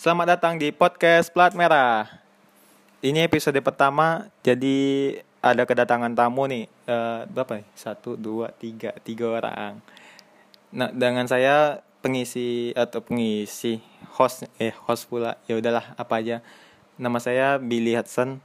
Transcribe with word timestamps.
Selamat 0.00 0.32
datang 0.32 0.56
di 0.56 0.72
podcast 0.72 1.28
Plat 1.28 1.52
Merah. 1.52 2.08
Ini 3.04 3.28
episode 3.28 3.60
pertama, 3.60 4.32
jadi 4.40 5.12
ada 5.44 5.68
kedatangan 5.68 6.16
tamu 6.16 6.48
nih. 6.48 6.64
Eh, 6.88 7.20
berapa 7.28 7.60
nih? 7.60 7.68
Satu, 7.76 8.16
dua, 8.16 8.48
tiga, 8.48 8.96
tiga 9.04 9.28
orang. 9.28 9.76
Nah, 10.72 10.88
dengan 10.88 11.28
saya 11.28 11.84
pengisi 12.00 12.72
atau 12.72 13.04
pengisi 13.04 13.84
host 14.16 14.48
eh 14.56 14.72
host 14.88 15.04
pula. 15.04 15.36
Ya 15.44 15.60
udahlah, 15.60 15.92
apa 16.00 16.16
aja. 16.16 16.40
Nama 16.96 17.20
saya 17.20 17.60
Billy 17.60 17.92
Hudson. 17.92 18.40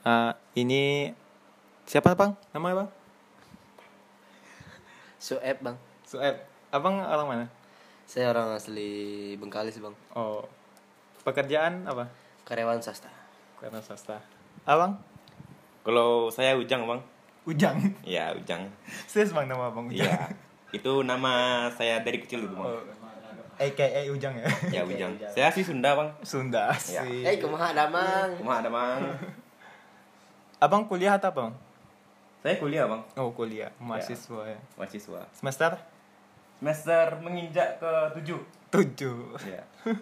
Eh, 0.00 0.32
ini 0.56 1.12
siapa 1.84 2.16
bang? 2.16 2.32
Namanya 2.56 2.88
bang? 2.88 2.90
Sueb 5.20 5.60
bang 5.60 5.76
Sueb. 6.08 6.40
Abang 6.72 7.04
orang 7.04 7.28
mana? 7.28 7.46
Saya 8.04 8.36
orang 8.36 8.56
asli 8.56 9.32
Bengkalis 9.40 9.80
bang 9.80 9.96
Oh, 10.12 10.44
pekerjaan 11.24 11.84
apa? 11.84 12.04
Karyawan 12.44 12.78
swasta 12.78 13.08
Karena 13.56 13.80
swasta. 13.80 14.20
Abang? 14.64 15.00
Kalau 15.80 16.28
saya 16.28 16.52
Ujang 16.54 16.84
bang, 16.84 17.00
Ujang. 17.44 17.76
ya 18.02 18.32
Ujang. 18.32 18.68
Serius 19.04 19.32
bang 19.32 19.44
nama 19.44 19.68
abang 19.68 19.84
Ujang? 19.86 20.04
Iya, 20.04 20.28
itu 20.70 20.92
nama 21.02 21.32
saya 21.70 22.00
dari 22.00 22.16
kecil 22.18 22.44
dulu 22.44 22.60
bang. 22.60 22.68
Oh, 22.70 22.82
AKA 23.56 24.08
Ujang 24.08 24.34
ya? 24.34 24.48
Ya 24.70 24.82
Ujang. 24.82 25.12
Saya 25.26 25.48
asli 25.48 25.60
Sunda 25.60 25.92
bang. 25.92 26.08
Sunda 26.20 26.72
Ya. 26.84 27.00
sih. 27.00 27.20
Eh 27.22 27.36
kumaha 27.36 27.72
damang 27.72 28.32
Cuma 28.36 28.60
ada 28.60 28.68
bang. 28.68 29.00
Abang 30.58 30.84
kuliah 30.84 31.14
atau 31.14 31.28
apa 31.28 31.40
bang? 31.42 31.56
Saya 32.40 32.56
kuliah 32.56 32.84
bang, 32.84 33.00
Oh 33.16 33.32
kuliah, 33.32 33.72
mahasiswa 33.76 34.44
ya. 34.44 34.60
mahasiswa. 34.76 35.20
Semester? 35.32 35.72
Semester 36.60 37.16
menginjak 37.20 37.76
ke 37.76 37.92
tujuh. 38.14 38.40
Tujuh. 38.70 39.32
Ya. 39.44 39.64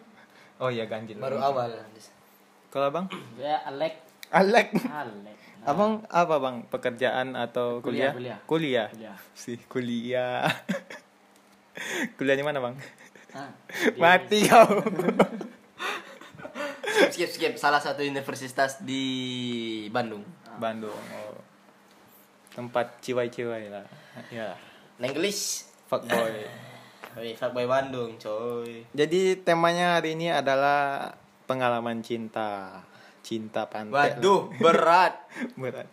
Oh 0.63 0.71
iya 0.71 0.87
ganjil. 0.87 1.19
Baru 1.19 1.43
awal 1.43 1.75
Kalau 2.71 2.87
abang? 2.87 3.07
Ya, 3.43 3.67
Alek. 3.67 3.99
Alek. 4.31 4.71
Alek. 4.79 5.37
Abang 5.67 6.07
apa 6.07 6.39
bang? 6.39 6.57
Pekerjaan 6.71 7.35
atau 7.35 7.83
kuliah? 7.83 8.15
Kuliah, 8.15 8.39
Kuliah. 8.47 8.87
Kuliah. 8.95 9.19
Sih 9.35 9.59
kuliah. 9.67 10.47
Kuliahnya 12.17 12.47
mana 12.47 12.63
bang? 12.63 12.75
Ah, 13.35 13.51
Mati 14.01 14.47
kau. 14.47 14.87
Skip 17.11 17.31
skip 17.33 17.55
Salah 17.59 17.83
satu 17.83 18.07
universitas 18.07 18.79
di 18.87 19.03
Bandung 19.91 20.23
Bandung. 20.63 20.95
Oh. 20.95 21.43
Tempat 22.55 23.03
ciwai-ciwai 23.03 23.67
lah. 23.67 23.87
Ya. 24.31 24.55
English 25.03 25.67
Fuckboy. 25.91 26.47
Wih, 27.13 27.37
fuckboy 27.37 27.69
Bandung 27.69 28.17
coy 28.17 28.89
Jadi 28.97 29.37
temanya 29.45 30.01
hari 30.01 30.17
ini 30.17 30.33
adalah 30.33 31.13
pengalaman 31.45 32.01
cinta. 32.01 32.81
Cinta 33.21 33.69
pantai. 33.69 34.17
Waduh 34.17 34.49
berat 34.65 35.15
Berat. 35.55 35.87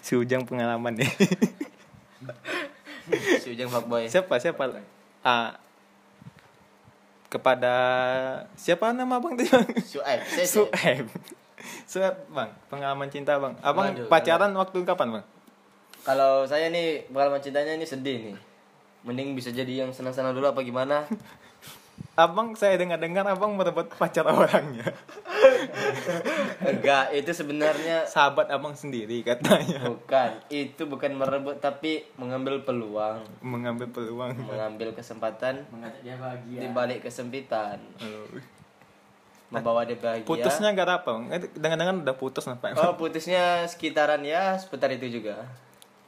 Si 0.00 0.14
Ujang 0.14 0.46
pengalaman 0.46 0.94
nih. 0.94 1.10
Si 3.42 3.50
Ujang 3.50 3.66
fuckboy 3.66 4.06
siapa 4.06 4.38
siapa? 4.38 4.78
Ah 5.26 5.58
kepada 7.30 7.74
siapa 8.58 8.90
nama 8.90 9.18
abang 9.18 9.34
tadi 9.38 9.50
bang? 9.50 9.66
Sueb 9.82 10.20
Sueb. 10.46 11.06
Sueb 11.86 12.14
bang, 12.30 12.50
pengalaman 12.66 13.06
cinta 13.10 13.38
bang. 13.38 13.54
Abang 13.62 13.90
Waduh, 13.94 14.06
pacaran 14.10 14.50
waktu 14.54 14.82
kapan 14.82 15.18
bang? 15.18 15.26
Kalau 16.02 16.42
saya 16.48 16.70
nih 16.72 17.06
pengalaman 17.12 17.38
cintanya 17.38 17.76
ini 17.76 17.86
sedih 17.86 18.18
nih 18.30 18.49
Mending 19.02 19.32
bisa 19.32 19.48
jadi 19.48 19.82
yang 19.82 19.90
senang-senang 19.90 20.32
dulu 20.32 20.46
apa 20.46 20.60
gimana 20.60 21.04
Abang 22.16 22.52
saya 22.52 22.76
dengar-dengar 22.76 23.24
abang 23.24 23.54
merebut 23.54 23.88
pacar 23.90 24.26
orangnya. 24.26 24.92
Enggak, 26.62 27.12
itu 27.12 27.30
sebenarnya 27.30 28.04
Sahabat 28.04 28.48
abang 28.48 28.72
sendiri 28.72 29.20
katanya. 29.22 29.84
Bukan, 29.86 30.30
itu 30.48 30.82
bukan 30.84 31.12
merebut 31.12 31.56
tapi 31.58 32.04
mengambil 32.16 32.60
peluang, 32.60 33.24
Mengambil 33.40 33.88
peluang. 33.88 34.36
mengambil 34.36 34.92
kesempatan 34.92 35.64
mengajak 35.68 36.00
dia 36.02 36.16
bahagia. 36.16 36.58
di 36.60 36.68
balik 36.68 36.98
kesempitan, 37.00 37.80
Oh. 37.98 38.28
membawa 39.48 39.84
dia 39.84 39.96
bahagia. 39.96 40.26
Putusnya 40.26 40.72
gak 40.72 41.04
apa? 41.04 41.12
Dengan-dengan 41.52 42.00
udah 42.00 42.16
putus 42.16 42.44
sampai 42.44 42.76
Oh, 42.76 42.94
putusnya 42.94 43.64
sekitaran 43.64 44.20
ya 44.22 44.56
seputar 44.56 44.88
itu 44.90 45.08
juga. 45.10 45.48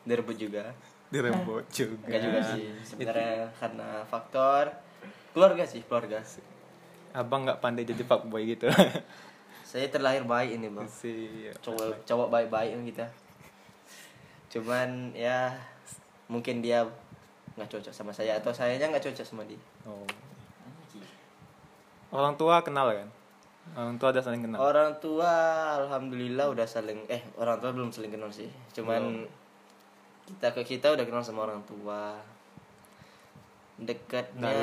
Direbut 0.05 0.37
juga. 0.37 0.77
Direbut 1.13 1.65
juga. 1.69 2.09
Enggak 2.09 2.23
juga 2.25 2.41
sih. 2.57 2.65
Sebenarnya 2.83 3.53
karena 3.61 3.89
faktor 4.09 4.73
keluarga 5.37 5.65
sih, 5.69 5.85
keluarga. 5.85 6.25
Abang 7.13 7.45
nggak 7.45 7.61
pandai 7.61 7.85
jadi 7.85 8.01
fuckboy 8.03 8.57
gitu. 8.57 8.73
Saya 9.71 9.89
terlahir 9.93 10.25
baik 10.25 10.57
ini, 10.57 10.69
Bang. 10.73 10.89
si 10.89 11.49
Cowok 11.61 12.05
cowok 12.09 12.29
baik-baik 12.33 12.77
kan 12.77 12.83
kita. 12.89 13.07
Cuman 14.53 15.13
ya 15.13 15.53
mungkin 16.29 16.65
dia 16.65 16.85
nggak 17.57 17.69
cocok 17.69 17.93
sama 17.93 18.13
saya 18.17 18.41
atau 18.41 18.49
sayanya 18.49 18.89
nggak 18.89 19.05
cocok 19.13 19.25
sama 19.29 19.45
dia. 19.45 19.61
oh. 19.85 20.09
Orang 22.13 22.37
tua 22.37 22.61
kenal 22.61 22.93
kan? 22.93 23.09
Orang 23.73 23.97
tua 23.97 24.13
ada 24.13 24.21
saling 24.21 24.45
kenal. 24.45 24.61
Orang 24.61 25.01
tua 25.01 25.33
alhamdulillah 25.81 26.53
udah 26.53 26.69
saling 26.69 27.09
eh 27.09 27.25
orang 27.41 27.57
tua 27.57 27.73
belum 27.73 27.89
saling 27.89 28.13
kenal 28.13 28.29
sih. 28.29 28.53
Cuman 28.77 29.25
kita 30.27 30.55
ke 30.55 30.63
kita 30.63 30.95
udah 30.95 31.05
kenal 31.05 31.25
sama 31.25 31.47
orang 31.51 31.63
tua. 31.67 32.15
Dekatnya 33.83 34.55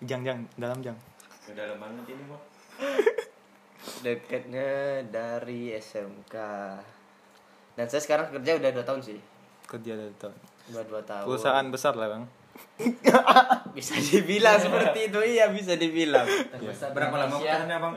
Jang 0.00 0.24
jang 0.24 0.40
dalam 0.56 0.80
jang. 0.80 0.96
Udah 1.52 1.64
lama 1.76 1.84
banget 1.92 2.16
ini 2.16 2.24
bang. 2.24 2.42
dekatnya 4.04 4.68
dari 5.12 5.76
SMK. 5.76 6.34
Dan 7.76 7.86
saya 7.86 8.00
sekarang 8.00 8.32
kerja 8.32 8.56
udah 8.56 8.70
dua 8.72 8.84
tahun 8.84 9.00
sih. 9.04 9.20
Kerja 9.68 9.92
dari 9.92 10.14
tahun. 10.16 10.36
Udah 10.72 10.84
dua 10.88 11.02
tahun. 11.04 11.26
Perusahaan 11.28 11.66
besar 11.68 11.94
lah 12.00 12.08
bang. 12.16 12.24
Bisa 13.76 13.94
dibilang 13.96 14.58
seperti 14.58 15.12
itu 15.12 15.20
iya 15.22 15.48
bisa 15.48 15.78
dibilang. 15.78 16.26
Terbesar 16.26 16.90
di 16.90 16.96
Berapa 16.98 17.16
lama 17.16 17.36
pacarannya 17.38 17.78
bang? 17.78 17.94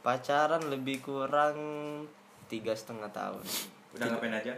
Pacaran 0.00 0.62
lebih 0.72 0.96
kurang 1.04 1.56
tiga 2.48 2.74
setengah 2.74 3.08
tahun. 3.12 3.44
Udah 3.94 4.06
ngapain 4.10 4.34
aja? 4.34 4.52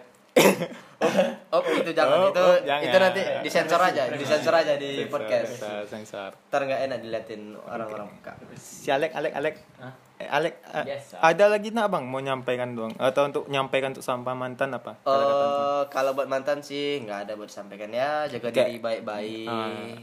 Oh 1.53 1.61
itu 1.61 1.93
jangan 1.93 2.17
Oh, 2.17 2.31
itu 2.31 2.41
oh, 2.41 2.57
jangan. 2.63 2.83
itu 2.83 2.97
nanti 2.97 3.21
disensor 3.43 3.81
aja 3.83 4.03
disensor 4.09 4.55
aja 4.55 4.73
di 4.79 5.05
podcast. 5.07 5.59
Sensor, 5.59 5.83
sensor. 5.85 6.31
Ntar 6.49 6.61
nggak 6.63 6.81
enak 6.87 6.99
diliatin 7.01 7.43
orang-orang 7.59 8.09
peka. 8.17 8.33
Si 8.55 8.89
Alek, 8.89 9.13
Alek, 9.13 9.33
Alek. 9.35 9.55
Hah? 9.77 9.93
Eh, 10.17 10.29
Alek, 10.31 10.55
eh, 10.63 10.85
Biasa. 10.87 11.19
ada 11.19 11.45
lagi 11.51 11.69
nak 11.69 11.91
bang 11.91 12.07
mau 12.07 12.23
nyampaikan 12.23 12.73
doang 12.73 12.95
atau 12.95 13.27
untuk 13.27 13.45
nyampaikan 13.51 13.91
untuk 13.91 14.07
sampah 14.07 14.33
mantan 14.33 14.71
apa? 14.71 14.95
Oh, 15.03 15.83
kalau 15.91 16.15
buat 16.15 16.31
mantan 16.31 16.63
sih 16.63 17.03
nggak 17.03 17.27
ada 17.27 17.33
buat 17.35 17.51
disampaikan 17.51 17.91
ya, 17.91 18.31
jaga 18.31 18.49
Kayak- 18.49 18.71
diri 18.71 18.79
baik-baik. 18.79 19.47
Ah. 19.51 19.99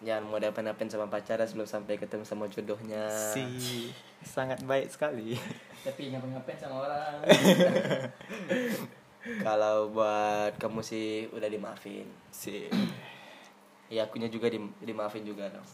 Jangan 0.00 0.32
mau 0.32 0.40
dapen-dapen 0.40 0.88
sama 0.88 1.12
pacaran 1.12 1.44
sebelum 1.44 1.68
sampai 1.68 2.00
ketemu 2.00 2.24
sama 2.24 2.48
jodohnya. 2.48 3.12
Si 3.12 3.92
sangat 4.24 4.64
baik 4.64 4.88
sekali. 4.88 5.36
Tapi 5.84 6.12
ngapain-ngapain 6.12 6.56
sama 6.56 6.88
orang. 6.88 7.20
Kalau 9.46 9.92
buat 9.92 10.56
kamu 10.56 10.80
sih 10.80 11.28
udah 11.28 11.48
dimaafin. 11.52 12.08
Si. 12.32 12.72
Ya 13.92 14.08
akunya 14.08 14.32
juga 14.32 14.48
di, 14.48 14.56
dimaafin 14.80 15.26
juga 15.26 15.52
dong. 15.52 15.68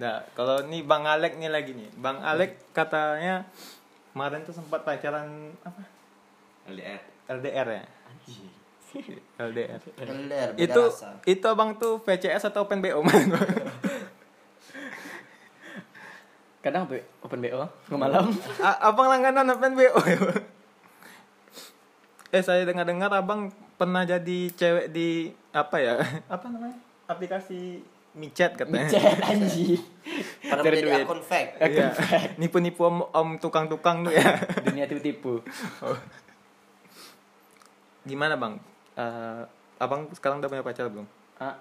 Nah, 0.00 0.24
kalau 0.32 0.64
nih 0.64 0.80
Bang 0.80 1.04
Alek 1.04 1.36
nih 1.36 1.52
lagi 1.52 1.76
nih. 1.76 1.92
Bang 2.00 2.24
Alek 2.24 2.72
katanya 2.72 3.44
kemarin 4.16 4.40
tuh 4.46 4.56
sempat 4.56 4.80
pacaran 4.80 5.52
apa? 5.60 5.82
LDR. 6.72 7.02
LDR 7.28 7.68
ya? 7.68 7.84
LDR. 9.40 9.80
Beda 9.94 10.54
Itu 10.56 10.82
rasa. 10.84 11.16
itu 11.22 11.48
Bang 11.52 11.76
tuh 11.76 11.98
VCS 12.00 12.48
atau 12.48 12.64
Open 12.64 12.78
BO 12.78 13.00
man? 13.06 13.30
Kadang 16.60 16.84
open 16.84 17.00
open 17.22 17.38
BO 17.40 17.64
ke 17.88 17.94
malam. 17.94 18.28
A- 18.60 18.80
abang 18.86 19.08
langganan 19.08 19.48
Open 19.48 19.72
BO 19.72 19.96
ya? 20.04 20.18
Eh 22.30 22.42
saya 22.44 22.62
dengar-dengar 22.62 23.10
Abang 23.10 23.48
pernah 23.74 24.04
jadi 24.04 24.52
cewek 24.52 24.92
di 24.92 25.32
apa 25.50 25.80
ya? 25.80 25.96
Apa 26.28 26.46
namanya? 26.46 26.76
Aplikasi 27.08 27.80
micet 28.12 28.54
katanya. 28.54 28.86
Cek 28.86 29.02
anji. 29.24 29.80
Pernah 30.42 30.62
Cari 30.62 30.76
menjadi 30.76 30.90
duit. 30.92 31.06
akun 31.06 31.22
fake. 31.22 31.50
Iya. 31.58 31.88
Nipu-nipu 32.36 32.82
om, 32.84 33.02
om 33.08 33.28
tukang-tukang 33.34 34.04
tuh 34.04 34.12
ya. 34.12 34.36
Dunia 34.62 34.84
tipu-tipu. 34.84 35.40
Gimana 38.02 38.36
bang? 38.36 38.60
Eh, 38.94 39.42
abang 39.78 40.08
sekarang 40.12 40.42
udah 40.42 40.48
punya 40.48 40.64
pacar 40.64 40.86
belum? 40.86 41.06
Ah, 41.36 41.56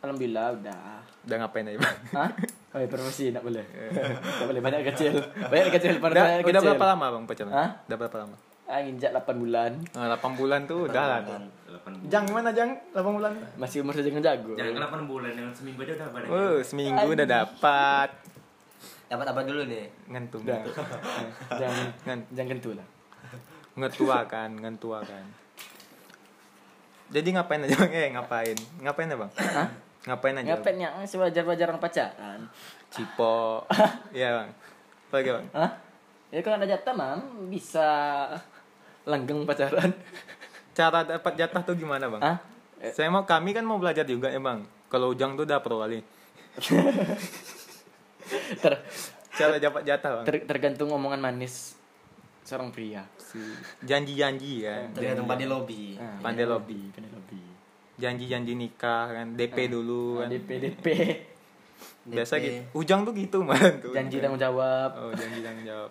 alhamdulillah 0.00 0.54
udah. 0.54 1.00
Udah 1.24 1.36
ngapain 1.40 1.64
aja 1.64 1.78
bang? 1.80 1.96
Hah? 2.12 2.30
Oh, 2.74 2.78
ya, 2.78 2.88
promosi 2.90 3.30
enggak 3.30 3.44
boleh. 3.46 3.64
Enggak 3.64 4.48
boleh 4.48 4.62
banyak 4.62 4.80
kecil. 4.92 5.14
Banyak 5.46 5.68
kecil 5.72 5.92
pada 5.98 6.12
Udah, 6.12 6.26
kecil. 6.38 6.50
udah 6.50 6.60
berapa 6.60 6.84
lama 6.90 7.06
bang 7.14 7.24
pacaran? 7.24 7.52
Hah? 7.54 7.68
Udah 7.86 7.96
berapa 7.96 8.16
lama? 8.26 8.36
Ah, 8.64 8.80
nginjak 8.80 9.12
8 9.12 9.36
bulan. 9.36 9.70
Nah, 9.92 10.08
8 10.16 10.40
bulan 10.40 10.60
tuh 10.64 10.88
udah 10.88 11.04
lah. 11.04 11.18
tuh. 11.20 11.36
8 11.68 11.84
bulan. 11.84 12.08
Jang 12.08 12.24
gimana 12.24 12.48
Jang? 12.50 12.70
8 12.90 13.04
bulan. 13.12 13.32
Masih 13.54 13.84
umur 13.84 13.92
saja 13.92 14.08
jago. 14.08 14.52
Jangan 14.56 15.04
8 15.04 15.04
bulan 15.04 15.32
yang 15.36 15.48
seminggu 15.52 15.84
aja 15.84 15.92
udah 15.94 16.08
badannya. 16.10 16.32
Oh, 16.32 16.56
seminggu 16.64 17.06
udah 17.06 17.26
dapat. 17.28 18.08
Dapat 19.04 19.26
apa 19.30 19.40
dulu 19.44 19.62
nih? 19.68 19.84
Ngantung. 20.08 20.42
Udah. 20.42 20.60
jangan 21.60 21.86
Ngan- 22.02 22.26
jangan 22.32 22.48
kentu 22.56 22.70
lah. 22.72 22.86
Ngetua 23.76 24.18
kan, 24.24 24.50
ngetua 24.56 24.98
kan. 25.04 25.24
Jadi 27.12 27.28
ngapain 27.36 27.60
aja 27.64 27.76
Bang? 27.76 27.92
Eh, 27.92 28.08
ngapain? 28.12 28.56
Ngapain 28.80 29.08
ya, 29.12 29.16
Bang? 29.16 29.30
Hah? 29.36 29.68
Ngapain 30.04 30.34
aja? 30.40 30.48
Ngapain 30.56 30.76
yang 30.76 30.94
sewajar-wajar 31.04 31.66
orang 31.68 31.82
pacaran? 31.82 32.40
Cipo. 32.88 33.64
Iya, 34.16 34.28
Bang. 34.40 34.48
Lagi, 35.12 35.30
Bang? 35.30 35.46
Hah? 35.52 35.70
Ya 36.32 36.40
kalau 36.42 36.56
ada 36.58 36.66
jatah 36.66 36.94
mam 36.96 37.20
bisa 37.46 37.86
langgeng 39.06 39.46
pacaran. 39.46 39.92
Cara 40.74 41.06
dapat 41.06 41.32
jatah 41.38 41.62
tuh 41.62 41.76
gimana, 41.78 42.08
Bang? 42.10 42.22
Hah? 42.22 42.38
Saya 42.90 43.08
mau 43.08 43.24
kami 43.24 43.54
kan 43.54 43.64
mau 43.64 43.78
belajar 43.78 44.04
juga 44.04 44.28
ya, 44.28 44.40
Bang. 44.42 44.66
Kalau 44.88 45.12
Ujang 45.14 45.36
tuh 45.36 45.46
udah 45.46 45.60
pro 45.62 45.80
kali. 45.80 46.02
Ter, 48.62 48.74
Cara 49.34 49.58
dapat 49.58 49.82
jatah, 49.82 50.10
Bang. 50.20 50.24
ter- 50.24 50.46
tergantung 50.46 50.88
omongan 50.94 51.18
manis 51.20 51.74
seorang 52.44 52.68
pria. 52.70 53.02
Janji-janji 53.82 54.62
kan. 54.62 54.92
Tergantung 54.92 55.26
pada 55.26 55.44
lobby. 55.48 55.96
Ah, 55.96 56.20
Pandai 56.20 56.44
lobby. 56.44 56.92
Pandai 56.92 57.10
lobby. 57.10 57.40
Janji-janji 57.96 58.52
nikah 58.52 59.06
kan, 59.10 59.26
DP 59.32 59.70
dulu 59.72 60.20
kan. 60.22 60.28
DP 60.28 60.50
DP. 60.60 60.86
Biasa 62.12 62.36
gitu. 62.36 62.60
Ujang 62.76 63.08
tuh 63.08 63.16
gitu, 63.16 63.40
man. 63.40 63.80
Tuh. 63.80 63.92
Janji 63.96 64.20
tanggung 64.20 64.40
jawab. 64.40 64.92
Oh, 64.92 65.12
janji 65.16 65.40
tanggung 65.40 65.64
jawab. 65.64 65.90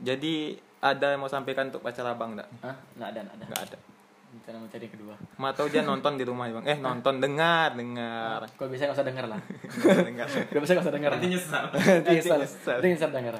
Jadi 0.00 0.54
ada 0.80 1.12
yang 1.12 1.20
mau 1.20 1.28
sampaikan 1.28 1.68
untuk 1.68 1.82
pacar 1.82 2.06
abang 2.06 2.38
enggak? 2.38 2.48
Hah? 2.62 2.76
Nggak 2.96 3.08
ada, 3.12 3.20
nggak 3.26 3.36
ada. 3.36 3.44
Enggak 3.44 3.62
ada. 3.68 3.78
Kita 4.30 4.54
mau 4.54 4.70
cari 4.70 4.86
kedua. 4.86 5.14
Ma 5.42 5.50
tahu 5.50 5.66
dia 5.66 5.82
nonton 5.82 6.14
di 6.14 6.22
rumah 6.22 6.46
ya, 6.46 6.54
Bang. 6.54 6.66
Eh, 6.70 6.78
nonton 6.78 7.18
dengar, 7.18 7.74
dengar. 7.74 8.46
Kalau 8.54 8.70
bisa 8.70 8.86
nggak 8.86 8.96
usah 8.96 9.06
denger 9.10 9.26
lah. 9.26 9.40
dengar. 10.06 10.26
Kalau 10.30 10.62
bisa 10.64 10.72
nggak 10.78 10.86
usah 10.86 10.94
denger. 10.94 11.10
Nanti 11.10 11.28
nyesal. 11.28 11.64
Nanti 11.74 12.10
nyesal. 12.14 12.38
nyesal. 12.38 12.76
Nanti 12.78 12.86
nyesal 12.94 13.10
denger. 13.10 13.34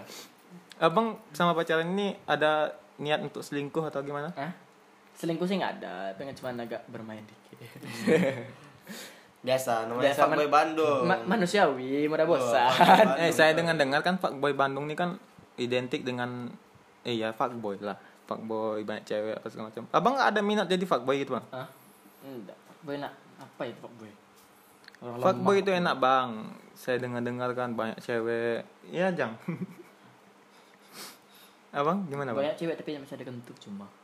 Abang 0.81 1.21
sama 1.31 1.53
pacaran 1.53 1.85
ini 1.87 2.17
ada 2.25 2.73
niat 2.97 3.21
untuk 3.21 3.45
selingkuh 3.45 3.85
atau 3.85 4.01
gimana? 4.01 4.33
Hah? 4.33 4.53
Selingkuh 5.13 5.45
sih 5.45 5.61
nggak 5.61 5.77
ada, 5.79 6.17
pengen 6.17 6.33
cuma 6.33 6.57
agak 6.57 6.81
bermain 6.89 7.21
dikit. 7.21 7.61
Biasa, 9.41 9.89
namanya 9.89 10.13
Biasa, 10.13 10.21
fuckboy 10.25 10.45
man- 10.45 10.53
Bandung. 10.53 11.01
Ma- 11.05 11.25
manusiawi, 11.27 12.09
mudah 12.09 12.25
bosan. 12.25 12.69
Bandung. 12.73 13.21
Eh, 13.25 13.33
saya 13.33 13.53
dengar 13.53 13.77
dengar 13.77 14.01
kan 14.01 14.17
fuckboy 14.17 14.53
Bandung 14.53 14.85
ini 14.85 14.97
kan 14.97 15.17
identik 15.57 16.01
dengan 16.01 16.49
eh 17.05 17.17
ya 17.17 17.33
fuckboy 17.33 17.81
lah. 17.81 17.97
Fuckboy 18.25 18.85
banyak 18.85 19.05
cewek 19.05 19.37
apa 19.37 19.47
segala 19.49 19.69
macam. 19.69 19.85
Abang 19.93 20.13
nggak 20.17 20.29
ada 20.33 20.41
minat 20.41 20.67
jadi 20.69 20.85
fuckboy 20.85 21.21
gitu, 21.21 21.37
Bang? 21.37 21.45
Hah? 21.51 21.69
Enggak. 22.21 22.57
Fuckboy 22.69 22.97
nak 22.97 23.13
apa 23.37 23.63
itu 23.65 23.79
fuckboy? 23.81 24.11
Orang 25.01 25.21
Fuckboy 25.21 25.57
itu 25.61 25.71
enak, 25.73 25.95
Bang. 25.97 26.29
Saya 26.73 27.01
dengar-dengar 27.01 27.53
kan 27.53 27.73
banyak 27.73 27.97
cewek. 27.99 28.65
Ya, 28.89 29.09
Jang. 29.11 29.37
Abang 31.71 32.03
gimana, 32.07 32.35
Bang? 32.35 32.43
Banyak 32.43 32.57
cewek 32.57 32.75
tapi 32.75 32.91
yang 32.93 33.03
masih 33.03 33.17
ada 33.17 33.27
kentut 33.27 33.57
cuma. 33.59 33.87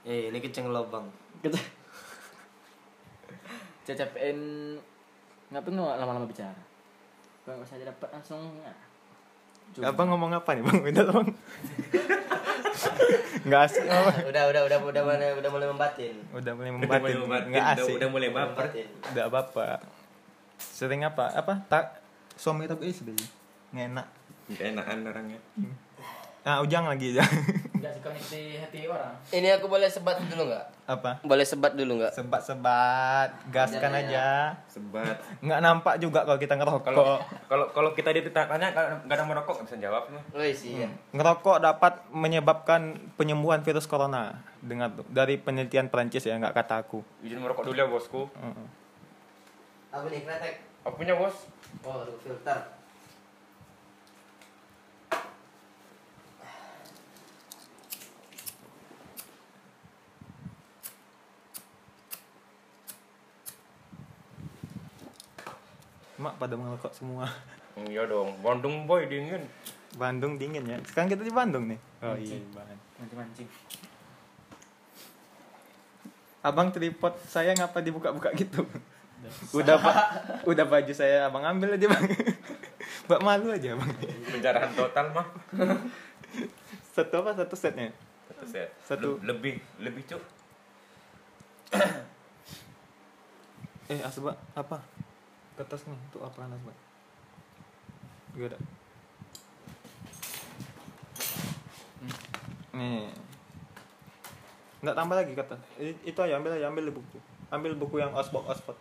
Eh, 0.00 0.32
ini 0.32 0.40
kenceng 0.40 0.72
lobang. 0.72 1.04
Kita 1.44 1.60
cacapen 3.84 4.36
ngapain 5.50 5.74
nggak 5.74 5.98
lama-lama 5.98 6.24
bicara? 6.24 6.56
Kalau 7.44 7.60
nggak 7.60 7.68
saja 7.68 7.84
dapat 7.84 8.08
langsung 8.08 8.40
ya. 8.60 8.72
Cuma. 9.70 9.92
Abang 9.92 10.08
ngomong 10.08 10.32
apa 10.32 10.56
nih, 10.56 10.62
Bang? 10.64 10.80
Udah, 10.80 11.04
Bang. 11.06 11.26
Nggak 13.40 13.60
asik, 13.66 13.88
apa? 13.88 14.12
udah, 14.28 14.42
udah, 14.52 14.62
udah, 14.68 14.78
udah 14.84 15.02
mulai, 15.02 15.32
udah 15.32 15.50
mulai 15.50 15.66
membatin. 15.66 16.12
Udah 16.30 16.52
mulai 16.52 16.70
Udah 16.70 16.76
membatin. 16.76 17.00
mulai 17.00 17.16
membatin, 17.16 17.48
Nggak 17.48 17.64
udah- 17.64 17.76
asik. 17.80 17.94
Udah 17.96 18.08
mulai 18.08 18.28
baper. 18.30 18.48
Membatin. 18.52 18.86
Udah 19.10 19.24
apa-apa. 19.26 19.66
Sering 20.56 21.02
apa? 21.02 21.24
Apa? 21.34 21.54
Tak 21.66 21.84
suami 22.36 22.64
tapi 22.64 22.88
sebenarnya. 22.88 23.28
Ngenak. 23.72 24.06
Gak 24.50 24.66
enakan 24.66 24.96
orangnya. 25.06 25.40
Nah, 26.40 26.64
ujang 26.64 26.88
lagi 26.88 27.12
ya. 27.18 27.24
Hati 28.60 28.86
orang. 28.86 29.12
Ini 29.28 29.58
aku 29.58 29.66
boleh 29.66 29.90
sebat 29.90 30.16
dulu 30.22 30.46
nggak? 30.46 30.66
apa? 30.86 31.10
Boleh 31.22 31.42
sebat 31.42 31.74
dulu 31.74 31.98
nggak? 31.98 32.12
Sebat-sebat, 32.14 33.28
gaskan 33.50 33.90
Jangan 33.90 34.02
aja. 34.06 34.26
Sebat. 34.66 35.16
Nggak 35.38 35.60
nampak 35.60 35.94
juga 35.98 36.22
kalau 36.22 36.38
kita 36.38 36.54
Kalau 36.54 36.80
ngerokok. 36.80 37.18
kalau 37.46 37.66
kalau 37.70 37.90
kita 37.94 38.10
ditanya 38.10 38.68
kalau 38.70 38.88
nggak 39.02 39.16
ada 39.16 39.24
merokok 39.24 39.52
nggak 39.58 39.66
bisa 39.66 39.78
jawab 39.78 40.04
nih. 40.10 40.22
Oh 40.30 40.42
iya. 40.42 40.88
Ngerokok 41.10 41.56
dapat 41.60 41.92
menyebabkan 42.10 42.80
penyembuhan 43.14 43.60
virus 43.60 43.86
corona. 43.86 44.38
Dengar 44.60 44.92
tuh 44.92 45.06
dari 45.08 45.34
penelitian 45.34 45.88
Prancis 45.88 46.22
ya, 46.22 46.36
nggak 46.36 46.54
kata 46.54 46.84
aku. 46.84 47.00
Izin 47.22 47.40
merokok 47.40 47.64
dulu 47.64 47.76
ya 47.76 47.86
bosku. 47.86 48.22
Heeh. 48.34 48.66
Apa 49.90 50.06
nih 50.06 50.22
kretek? 50.22 50.54
Aku 50.86 50.94
punya 50.96 51.14
bos. 51.14 51.46
Oh, 51.82 52.02
filter. 52.22 52.79
Mak 66.20 66.36
pada 66.36 66.54
ngerokok 66.54 66.92
semua. 66.92 67.24
Iya 67.80 68.04
dong. 68.04 68.36
Bandung 68.44 68.84
boy 68.84 69.08
dingin. 69.08 69.40
Bandung 69.96 70.36
dingin 70.36 70.66
ya. 70.68 70.76
Sekarang 70.84 71.08
kita 71.08 71.24
di 71.24 71.32
Bandung 71.32 71.70
nih. 71.70 71.78
Oh 72.04 72.12
iya, 72.18 72.36
Bandung. 72.52 72.76
Mancing-mancing. 72.98 73.48
Abang 76.44 76.68
tripod 76.74 77.14
saya 77.24 77.56
ngapa 77.56 77.80
dibuka-buka 77.80 78.34
gitu? 78.36 78.66
udah 79.58 79.76
pak, 79.80 79.96
udah 80.44 80.64
baju 80.66 80.92
saya 80.92 81.30
abang 81.30 81.46
ambil 81.46 81.78
aja 81.78 81.86
bang. 81.88 82.04
Mbak 83.08 83.20
malu 83.22 83.54
aja 83.54 83.70
bang. 83.78 83.90
Penjarahan 84.28 84.72
total 84.76 85.06
mah. 85.14 85.26
Satu 86.92 87.14
apa 87.22 87.32
satu 87.38 87.54
setnya? 87.56 87.94
Satu 88.28 88.44
set. 88.50 88.68
Satu. 88.82 89.08
Le- 89.22 89.32
lebih 89.32 89.56
lebih 89.78 90.02
cuk. 90.10 90.22
Eh 93.88 94.00
asbak 94.04 94.36
apa? 94.58 94.84
Kertas 95.60 95.84
nih 95.84 95.92
untuk 95.92 96.24
apa 96.24 96.48
asbak? 96.48 96.76
Gak 98.32 98.48
ada. 98.48 98.58
Nih. 102.72 103.12
Nggak 104.80 104.96
tambah 104.96 105.16
lagi 105.20 105.32
kertas. 105.36 105.60
I- 105.76 106.00
Itu 106.08 106.24
aja 106.24 106.40
ambil 106.40 106.56
aja 106.56 106.72
ambil 106.72 106.88
buku. 106.88 107.20
Ambil 107.52 107.76
buku 107.76 108.00
yang 108.00 108.08
asbak 108.16 108.40
asbak. 108.48 108.80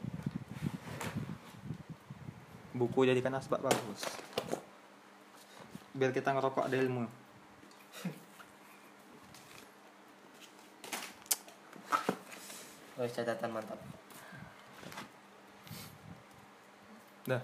Buku 2.72 3.04
jadikan 3.04 3.36
asbak 3.36 3.60
bagus. 3.60 4.08
Biar 5.92 6.16
kita 6.16 6.32
ngerokok 6.32 6.64
ada 6.64 6.80
ilmu. 6.80 7.04
Oh, 12.96 13.08
catatan 13.12 13.52
mantap. 13.52 13.99
Dah. 17.30 17.42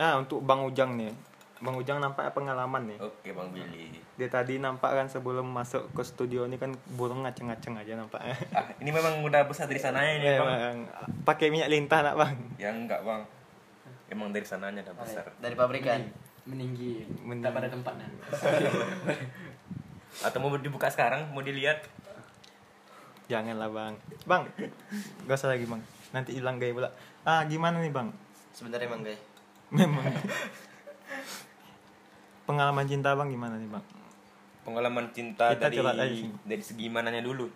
Ah 0.00 0.16
untuk 0.16 0.40
Bang 0.40 0.64
Ujang 0.64 0.96
nih. 0.96 1.12
Bang 1.60 1.76
Ujang 1.76 2.00
nampak 2.00 2.32
pengalaman 2.32 2.88
nih. 2.88 2.98
Oke 2.98 3.36
Bang 3.36 3.52
Billy. 3.52 3.92
Dia 4.16 4.28
tadi 4.32 4.56
nampak 4.56 4.96
kan 4.96 5.06
sebelum 5.06 5.44
masuk 5.44 5.92
ke 5.92 6.02
studio 6.02 6.48
ini 6.48 6.56
kan 6.56 6.72
burung 6.96 7.28
ngaceng-ngaceng 7.28 7.76
aja 7.76 7.92
nampaknya. 7.96 8.36
Ah, 8.56 8.66
ini 8.80 8.88
memang 8.88 9.20
udah 9.20 9.44
besar 9.44 9.68
dari 9.68 9.80
sananya 9.80 10.12
ini 10.16 10.26
Ya, 10.26 10.40
bang. 10.40 10.48
bang. 10.48 10.78
Pakai 11.28 11.52
minyak 11.52 11.68
lintah 11.68 12.00
nak 12.00 12.16
bang. 12.16 12.34
Ya 12.56 12.72
enggak 12.72 13.04
bang. 13.04 13.22
Emang 14.08 14.32
dari 14.32 14.46
sananya 14.48 14.80
udah 14.84 14.96
besar. 14.96 15.24
Dari 15.40 15.54
pabrikan. 15.56 16.00
Meninggi. 16.44 17.04
Meninggi. 17.24 17.44
Tak 17.48 17.52
pada 17.56 17.68
tempatnya. 17.68 18.06
Atau 20.24 20.38
mau 20.40 20.54
dibuka 20.56 20.88
sekarang? 20.88 21.32
Mau 21.32 21.40
dilihat? 21.40 21.84
Janganlah 23.26 23.72
bang. 23.72 23.94
Bang, 24.28 24.44
gak 25.24 25.36
usah 25.40 25.48
lagi 25.48 25.64
bang. 25.64 25.80
Nanti 26.12 26.36
hilang 26.36 26.60
gaya 26.60 26.76
pula. 26.76 26.90
Ah 27.24 27.40
gimana 27.48 27.80
nih 27.80 27.88
bang? 27.88 28.12
Sebentar 28.54 28.78
emang 28.78 29.02
guys. 29.02 29.18
Memang. 29.68 30.06
Pengalaman 32.46 32.86
cinta 32.86 33.10
bang 33.12 33.28
gimana 33.28 33.58
nih 33.58 33.66
bang? 33.66 33.84
Pengalaman 34.62 35.10
cinta 35.10 35.50
Kita 35.50 35.68
dari 35.68 36.24
dari 36.46 36.62
segi 36.62 36.86
mananya 36.86 37.20
dulu? 37.20 37.50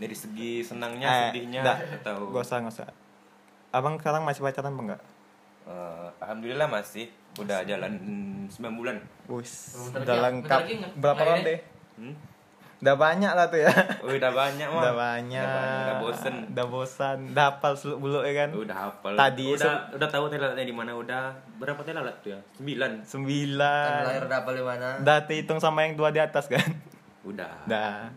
Dari 0.00 0.16
segi 0.16 0.64
senangnya, 0.64 1.08
Eh, 1.08 1.20
sedihnya, 1.28 1.60
nggak. 1.60 1.78
atau 2.00 2.32
Gak 2.32 2.44
usah 2.46 2.56
gak 2.62 2.72
usah. 2.72 2.88
Abang 3.68 4.00
sekarang 4.00 4.24
masih 4.24 4.40
pacaran 4.40 4.72
apa 4.72 4.80
enggak? 4.80 5.02
Eh, 5.66 6.08
Alhamdulillah 6.22 6.68
masih 6.70 7.10
udah 7.36 7.66
jalan 7.66 7.92
9 8.48 8.48
bulan. 8.72 8.96
Wus, 9.26 9.76
udah 9.92 10.16
lengkap. 10.24 10.60
Berapa 10.96 11.22
ronde? 11.26 11.54
Hmm? 11.98 12.14
Udah 12.80 12.96
banyak 12.96 13.32
lah 13.36 13.46
tuh 13.52 13.60
ya. 13.60 13.72
Udah 14.00 14.32
banyak 14.32 14.68
mah. 14.72 14.80
Udah 14.80 14.94
banyak. 14.96 15.44
Udah, 15.44 15.52
banyak, 15.52 15.84
udah 15.84 15.96
bosen. 16.00 16.34
Udah 16.48 16.66
bosan. 16.66 17.18
Udah 17.36 17.44
hafal 17.52 17.72
seluk 17.76 17.98
beluk 18.00 18.24
ya 18.24 18.32
kan? 18.44 18.50
Udah 18.56 18.76
hafal. 18.88 19.12
Tadi 19.20 19.46
udah 19.52 19.72
udah 19.92 20.08
tahu 20.08 20.24
telalatnya 20.32 20.64
di 20.64 20.72
mana 20.72 20.96
udah 20.96 21.36
berapa 21.60 21.80
telalat 21.84 22.16
tuh 22.24 22.32
ya? 22.32 22.40
9. 22.56 22.80
Kan 22.80 22.92
Sembilan. 23.04 24.00
lahir 24.08 24.24
dapat 24.24 24.52
di 24.56 24.64
mana? 24.64 24.88
Udah 25.04 25.18
hitung 25.28 25.60
sama 25.60 25.84
yang 25.84 26.00
dua 26.00 26.08
di 26.08 26.24
atas 26.24 26.48
kan? 26.48 26.64
Udah. 27.20 27.52
Udah. 27.68 28.08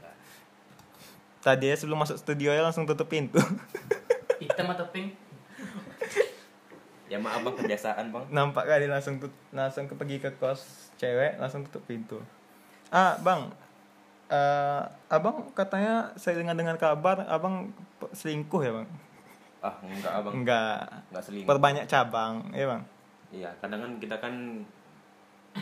tadi 1.43 1.67
ya 1.67 1.75
sebelum 1.75 1.99
masuk 1.99 2.15
studio 2.15 2.55
ya 2.55 2.63
langsung 2.63 2.87
tutup 2.87 3.11
pintu 3.11 3.35
Hitam 4.39 4.63
atau 4.71 4.87
pink? 4.95 5.11
Ya 7.11 7.19
maaf 7.19 7.43
bang 7.43 7.55
kebiasaan 7.59 8.15
bang. 8.15 8.25
nampak 8.31 8.63
kali 8.63 8.87
langsung 8.87 9.19
tut 9.19 9.35
langsung 9.51 9.85
ke 9.85 9.93
pergi 9.93 10.17
ke 10.23 10.31
kos 10.39 10.89
cewek 10.95 11.35
langsung 11.37 11.67
tutup 11.67 11.83
pintu 11.83 12.23
ah 12.89 13.19
bang 13.19 13.51
eh 14.33 14.81
abang 15.07 15.53
katanya 15.53 16.09
saya 16.15 16.35
dengar 16.35 16.55
dengar 16.55 16.75
kabar 16.75 17.21
abang 17.27 17.69
selingkuh 18.11 18.59
ya 18.59 18.73
bang 18.73 18.87
Ah 19.61 19.75
enggak 19.79 20.11
abang. 20.11 20.33
enggak 20.35 20.79
Enggak 21.07 21.23
selingkuh. 21.23 21.49
perbanyak 21.49 21.85
cabang 21.85 22.33
ya 22.51 22.65
bang 22.67 22.81
Iya 23.29 23.49
kadang 23.59 23.79
kan 23.79 23.91
kita 23.97 24.15
kan 24.17 24.33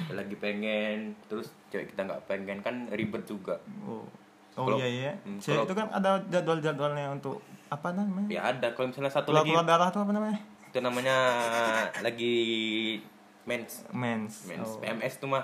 lagi 0.10 0.36
pengen 0.36 1.12
terus 1.26 1.52
cewek 1.68 1.92
kita 1.92 2.04
nggak 2.06 2.24
pengen 2.26 2.60
kan 2.60 2.88
ribet 2.90 3.24
juga. 3.24 3.60
oh 3.82 4.08
oh 4.54 4.66
Kalau- 4.66 4.78
iya 4.78 4.88
iya 4.88 5.12
hmm, 5.22 5.38
cewek 5.38 5.64
itu 5.64 5.74
kan 5.74 5.88
ada 5.90 6.24
jadwal 6.26 6.58
jadwalnya 6.58 7.08
untuk 7.10 7.40
apa 7.68 7.92
namanya 7.92 8.28
Ya 8.30 8.42
ada 8.46 8.72
kalau 8.72 8.88
misalnya 8.88 9.08
satu 9.10 9.30
keluar 9.30 9.44
lagi 9.44 9.52
keluar 9.52 9.64
darah 9.66 9.90
tuh 9.90 10.02
apa 10.02 10.12
namanya 10.12 10.40
itu 10.66 10.80
namanya 10.80 11.18
lagi 12.00 12.36
mens 13.44 13.84
mens 13.92 14.34
mens 14.46 14.70
Oh. 14.70 14.80
PMS 14.80 15.14
tuh 15.18 15.28
mah. 15.28 15.44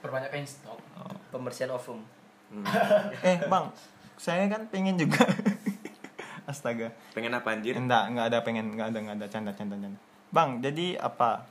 Perbanyak 0.00 0.30
pen 0.30 0.42
stok. 0.42 0.80
Pembersihan 1.28 1.70
ovum. 1.70 2.00
Hmm. 2.52 2.68
eh 3.22 3.40
bang 3.42 3.64
saya 4.14 4.44
kan 4.46 4.68
pengen 4.68 4.94
juga 4.94 5.24
astaga 6.44 6.92
Pengen 7.10 7.32
apa 7.32 7.48
anjir? 7.50 7.72
enggak 7.72 8.04
enggak 8.06 8.26
ada 8.28 8.38
pengen 8.40 8.66
enggak 8.70 8.90
ada 8.90 8.98
enggak 8.98 9.16
ada 9.16 9.26
canda 9.26 9.50
canda 9.50 9.74
canda 9.74 9.98
bang 10.28 10.60
jadi 10.60 11.00
apa 11.00 11.48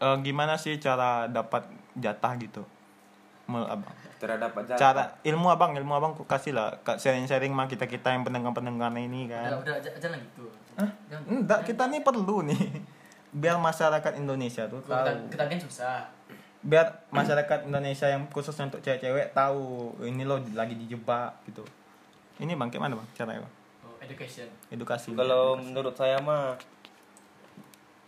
Eh, 0.00 0.16
gimana 0.22 0.56
sih 0.56 0.74
cara 0.76 1.28
dapat 1.28 1.60
jatah 1.92 2.32
gitu 2.36 2.64
Menurut 3.44 3.68
abang 3.68 3.92
Terhadap 4.16 4.52
aja. 4.54 4.72
cara 4.74 5.02
ilmu 5.20 5.46
abang 5.46 5.72
ilmu 5.72 5.92
abang 5.92 6.12
ku 6.12 6.24
kasih 6.24 6.50
lah 6.50 6.72
sharing 6.96 7.24
sharing 7.24 7.52
mah 7.52 7.64
kita 7.64 7.84
kita 7.84 8.08
yang 8.08 8.20
pendengar 8.20 8.48
pendengar 8.50 8.88
ini 8.92 9.28
Udah, 9.28 9.44
kan 9.44 9.60
udah 9.60 9.74
aja, 9.76 9.90
aja 9.92 10.08
lah 10.08 10.18
gitu. 10.18 10.44
Hah? 10.74 10.88
Jangan- 11.06 11.28
enggak 11.30 11.60
kita 11.62 11.84
nih 11.86 12.00
perlu 12.00 12.36
nih 12.42 12.62
biar 13.30 13.60
masyarakat 13.60 14.12
Indonesia 14.16 14.64
tuh 14.66 14.80
Kita, 14.80 15.04
tahu 15.04 15.28
kita 15.28 15.44
kan 15.46 15.58
susah. 15.60 16.00
Biar 16.62 17.08
masyarakat 17.08 17.64
Indonesia 17.64 18.04
yang 18.06 18.28
khusus 18.28 18.52
untuk 18.54 18.78
cewek-cewek 18.78 19.32
tahu 19.32 19.62
ini 20.02 20.22
loh 20.22 20.36
lagi 20.52 20.76
dijebak 20.76 21.32
gitu 21.44 21.64
ini 22.36 22.52
bang 22.52 22.68
kayak 22.68 22.82
mana 22.82 22.94
bang 22.96 23.08
caranya 23.14 23.40
bang 23.42 23.54
Oh, 23.80 23.96
education. 23.98 24.44
edukasi 24.68 25.12
Kalau 25.12 25.56
menurut 25.56 25.92
saya 25.92 26.20
mah 26.20 26.56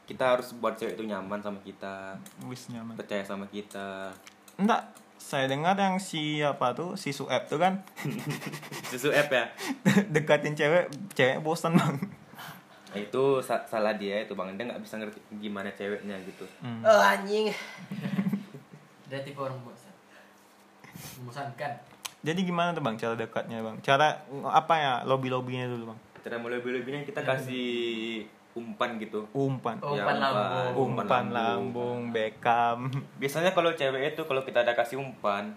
kita 0.04 0.36
harus 0.36 0.52
buat 0.54 0.74
cewek 0.74 0.94
itu 0.94 1.04
nyaman 1.06 1.40
sama 1.40 1.56
kita, 1.62 2.18
wis 2.44 2.68
nyaman 2.68 2.92
percaya 2.92 3.22
sama 3.22 3.46
kita. 3.46 4.12
enggak 4.54 4.84
saya 5.16 5.46
dengar 5.46 5.72
yang 5.74 5.96
si 5.96 6.42
apa 6.42 6.74
tuh 6.74 6.92
si 6.92 7.08
Sueb 7.08 7.46
tuh 7.46 7.56
kan 7.56 7.78
Susu 8.90 9.08
app 9.08 9.30
ya. 9.30 9.46
dekatin 10.12 10.52
cewek 10.52 10.86
cewek 11.12 11.40
bosan 11.40 11.72
bang 11.72 11.96
Nah, 12.92 13.00
itu 13.00 13.40
sa- 13.40 13.64
salah 13.64 13.96
dia 13.96 14.20
itu 14.20 14.34
bang 14.34 14.52
dia 14.52 14.66
nggak 14.66 14.82
bisa 14.82 15.00
ngerti 15.00 15.16
gimana 15.38 15.72
ceweknya 15.72 16.12
gitu. 16.22 16.44
Hmm. 16.60 16.84
Oh 16.84 17.00
anjing. 17.00 17.48
Dia 19.12 19.20
tipe 19.20 19.36
orang 19.36 19.60
bosan. 19.60 19.92
Membosankan. 21.20 21.72
jadi 22.22 22.40
gimana 22.40 22.70
tuh 22.70 22.80
bang 22.80 22.94
cara 22.94 23.12
dekatnya 23.12 23.58
bang 23.60 23.76
cara 23.80 24.22
apa 24.46 24.74
ya 24.74 24.92
lobby 25.02 25.26
lobbynya 25.26 25.66
dulu 25.66 25.90
bang 25.90 25.98
Cara 26.22 26.38
mulai 26.38 26.62
lebih 26.62 27.02
kita 27.02 27.20
kasih 27.20 28.22
umpan 28.54 28.94
gitu. 28.96 29.26
umpan 29.34 29.74
Oh, 29.82 29.92
Ya, 29.92 30.06
umpan 30.06 30.16
lambung. 30.22 30.72
umpan 30.94 31.24
lambung 31.28 32.00
Beckham 32.08 32.86
Biasanya 33.18 33.50
kalau 33.50 33.74
cewek 33.74 34.14
itu 34.14 34.22
kalau 34.22 34.40
kita 34.40 34.62
ada 34.62 34.72
kasih 34.72 34.96
umpan, 34.96 35.50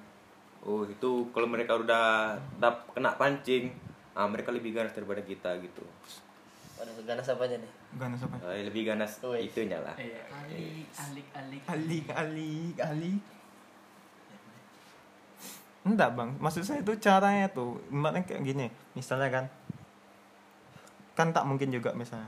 oh 0.64 0.84
itu 0.84 1.30
kalau 1.30 1.46
mereka 1.46 1.78
udah 1.78 2.34
dap, 2.58 2.90
kena 2.92 3.14
pancing, 3.14 3.70
ah 4.12 4.26
mereka 4.26 4.50
lebih 4.50 4.74
ganas 4.74 4.92
daripada 4.92 5.22
kita 5.22 5.54
gitu. 5.62 5.86
Waduh, 6.76 6.98
ganas 7.06 7.30
apanya 7.30 7.62
nih? 7.62 7.72
ganas 7.96 8.20
apa 8.20 8.36
Ah, 8.42 8.58
lebih 8.58 8.84
ganas 8.84 9.12
Wih. 9.22 9.46
itunya 9.46 9.78
lah. 9.78 9.94
Eh, 9.96 10.18
alik, 10.34 10.90
alik, 10.98 11.28
alik. 11.32 11.62
alik 11.70 12.06
alik 12.10 12.76
alik 12.82 13.22
enggak 15.86 16.18
bang 16.18 16.30
maksud 16.42 16.66
saya 16.66 16.82
itu 16.82 16.92
caranya 16.98 17.48
tuh 17.48 17.78
makanya 17.94 18.26
kayak 18.26 18.42
gini 18.44 18.68
misalnya 18.98 19.30
kan 19.30 19.46
kan 21.16 21.32
tak 21.32 21.46
mungkin 21.48 21.72
juga 21.72 21.94
misalnya 21.96 22.28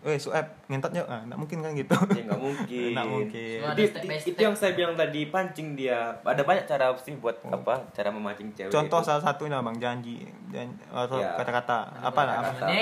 Eh, 0.00 0.16
Sueb, 0.16 0.48
ngentot 0.72 0.96
yuk. 0.96 1.04
Nah, 1.12 1.20
nggak 1.28 1.36
mungkin 1.36 1.60
kan 1.60 1.76
gitu. 1.76 1.92
Ya 2.16 2.24
nggak 2.24 2.40
mungkin. 2.40 2.88
Nggak 2.96 3.08
mungkin. 3.12 3.58
Itu, 3.60 3.68
ada 3.68 3.82
step 3.84 4.02
by 4.08 4.16
itu 4.16 4.32
step. 4.32 4.40
yang 4.40 4.54
saya 4.56 4.72
bilang 4.72 4.96
tadi 4.96 5.20
pancing 5.28 5.76
dia. 5.76 6.16
Ada 6.24 6.40
banyak 6.40 6.64
cara 6.64 6.88
sih 6.96 7.20
buat 7.20 7.36
apa? 7.44 7.84
Cara 7.92 8.08
memancing 8.08 8.48
cewek. 8.56 8.72
Contoh 8.72 9.04
itu. 9.04 9.08
salah 9.12 9.20
satunya 9.20 9.60
bang 9.60 9.76
janji, 9.76 10.24
dan 10.48 10.72
atau 10.88 11.20
Ya. 11.20 11.36
kata-kata 11.36 12.00
apa 12.00 12.20
lah? 12.24 12.36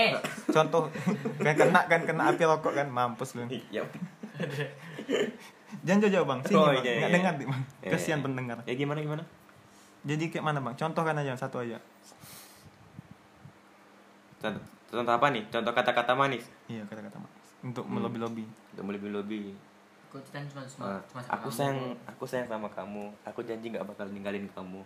Contoh 0.54 0.86
kan 1.42 1.54
kena 1.58 1.80
kan 1.90 2.00
kena 2.06 2.22
api 2.30 2.42
rokok 2.46 2.78
kan 2.78 2.86
mampus 2.86 3.34
lu. 3.34 3.50
Iya. 3.74 3.82
Jangan 5.82 6.06
jauh 6.06 6.22
bang, 6.22 6.38
sini 6.46 6.54
Oh, 6.54 6.70
bang. 6.70 6.86
iya, 6.86 6.92
Nggak 6.94 7.10
iya. 7.10 7.16
dengar 7.18 7.32
bang. 7.34 7.50
Iya, 7.82 7.90
Kasihan 7.98 8.18
iya. 8.22 8.24
pendengar. 8.30 8.56
Ya 8.62 8.74
gimana 8.78 8.98
gimana? 9.02 9.22
Jadi 10.08 10.24
kayak 10.26 10.40
mana 10.42 10.58
bang? 10.58 10.72
Contohkan 10.74 11.12
aja 11.14 11.36
satu 11.36 11.60
aja. 11.60 11.76
Contoh, 14.38 14.62
contoh 14.88 15.12
apa 15.12 15.26
nih? 15.28 15.44
Contoh 15.48 15.70
kata-kata 15.70 16.12
manis. 16.14 16.46
Iya 16.66 16.86
kata-kata 16.86 17.18
mas. 17.18 17.32
Untuk 17.60 17.84
Hmm. 17.84 17.98
melobi-lobi. 17.98 18.46
Udah 18.72 18.84
lebih 18.88 19.10
lebih. 19.12 19.42
Kau 20.08 20.16
ceritain 20.22 20.48
cuma 20.48 20.64
cuma 20.64 20.84
Ah, 20.88 21.00
cuma 21.04 21.20
sama 21.20 21.34
aku 21.36 21.44
kamu. 21.44 21.58
sayang, 21.60 21.78
aku 22.06 22.24
sayang 22.24 22.48
sama 22.48 22.68
kamu. 22.70 23.04
Aku 23.22 23.40
janji 23.42 23.66
nggak 23.68 23.84
bakal 23.84 24.08
ninggalin 24.08 24.48
kamu. 24.48 24.80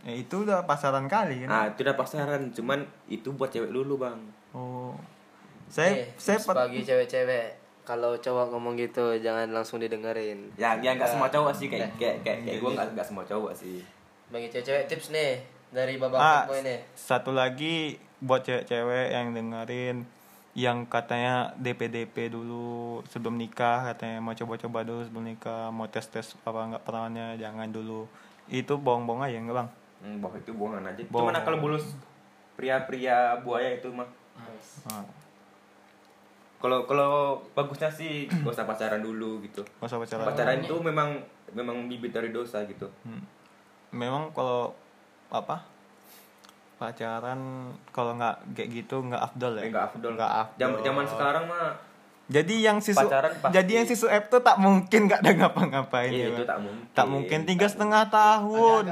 Ya 0.00 0.12
itu 0.14 0.36
udah 0.38 0.64
pasaran 0.64 1.04
kali 1.04 1.44
kan. 1.44 1.48
Ah, 1.50 1.64
itu 1.66 1.80
udah 1.80 1.92
pasaran, 1.94 2.42
cuman 2.50 2.80
itu 3.06 3.28
buat 3.30 3.48
cewek 3.48 3.68
dulu 3.68 3.96
bang. 3.98 4.20
Oh. 4.52 4.96
Saya 5.66 5.96
Eh, 5.98 6.08
saya 6.14 6.40
bagi 6.46 6.80
cewek-cewek 6.80 7.56
kalau 7.82 8.12
cowok 8.14 8.52
ngomong 8.52 8.76
gitu 8.78 9.16
jangan 9.18 9.48
langsung 9.50 9.76
didengerin. 9.76 10.48
Ya, 10.54 10.76
ya 10.78 10.92
nggak 10.92 11.08
semua 11.10 11.28
cowok 11.28 11.52
sih 11.52 11.66
kayak 11.66 11.84
Nah. 11.86 11.96
kayak 11.98 12.16
kayak, 12.20 12.38
kayak 12.42 12.58
gue 12.58 12.70
nggak 12.70 12.88
nggak 12.94 13.06
semua 13.06 13.24
cowok 13.26 13.52
sih. 13.54 13.80
Bagi 14.26 14.48
cewek-cewek 14.48 14.84
tips 14.86 15.10
nih 15.10 15.42
dari 15.68 15.96
babak 15.96 16.18
Ah, 16.18 16.42
boy 16.44 16.60
nih. 16.60 16.80
satu 16.94 17.30
lagi 17.30 17.94
buat 18.18 18.40
cewek-cewek 18.40 19.06
yang 19.10 19.32
dengerin 19.32 19.96
yang 20.54 20.86
katanya 20.86 21.50
DP-DP 21.56 22.30
dulu 22.30 23.02
sebelum 23.04 23.34
nikah 23.34 23.82
katanya 23.84 24.22
mau 24.22 24.32
coba-coba 24.32 24.80
dulu 24.80 25.02
sebelum 25.02 25.26
nikah 25.26 25.68
mau 25.68 25.84
tes-tes 25.84 26.38
apa 26.38 26.62
enggak 26.62 26.84
perawannya 26.84 27.34
jangan 27.36 27.68
dulu 27.68 28.06
itu 28.46 28.70
bohong-bohong 28.72 29.24
aja 29.24 29.36
enggak 29.36 29.58
bang 29.58 29.70
Hmm, 29.98 30.20
bahwa 30.20 30.36
itu 30.36 30.52
bohongan 30.52 30.84
aja. 30.84 31.00
Bohong. 31.08 31.32
Cuman 31.32 31.40
kalau 31.40 31.58
bulus 31.58 31.96
pria-pria 32.54 33.40
buaya 33.40 33.72
itu 33.72 33.88
mah. 33.88 34.04
nah, 34.84 35.00
Kalau 36.60 36.84
kalau 36.84 37.12
bagusnya 37.50 37.88
sih 37.88 38.28
gak 38.28 38.52
usah 38.52 38.64
pacaran 38.64 39.00
dulu 39.00 39.40
gitu. 39.40 39.64
nggak 39.64 39.88
usah 39.88 39.96
pacaran 39.98 40.24
Pacaran 40.28 40.56
itu 40.60 40.76
memang 40.78 41.08
memang 41.50 41.88
bibit 41.88 42.12
dari 42.12 42.28
dosa 42.28 42.60
gitu. 42.64 42.84
Hmm. 43.00 43.24
Memang 43.94 44.34
kalau 44.34 44.74
apa 45.30 45.62
pacaran 46.74 47.38
kalau 47.88 48.12
nggak 48.14 48.34
kayak 48.52 48.68
gitu 48.74 48.98
nggak 49.00 49.22
afdol 49.22 49.54
ya 49.54 49.62
Eh, 49.62 49.70
nggak 49.70 49.86
afdol. 49.88 50.12
nggak 50.18 50.32
afdol. 50.36 50.58
Zaman 50.58 50.78
zaman 50.82 51.04
sekarang 51.06 51.44
mah 51.46 51.70
jadi 52.24 52.54
yang 52.56 52.78
sisu 52.80 53.04
jadi 53.52 53.68
yang 53.68 53.86
sisu 53.86 54.08
F 54.08 54.32
tuh 54.32 54.40
tak 54.40 54.56
mungkin 54.56 55.04
nggak 55.04 55.20
ada 55.20 55.32
ngapa-ngapain 55.36 56.08
iya, 56.08 56.32
ya, 56.32 56.32
itu 56.32 56.42
tak 56.42 56.56
mungkin. 56.56 56.84
tak 56.96 57.06
mungkin 57.06 57.38
tiga 57.44 57.66
setengah 57.68 58.08
tahun 58.08 58.82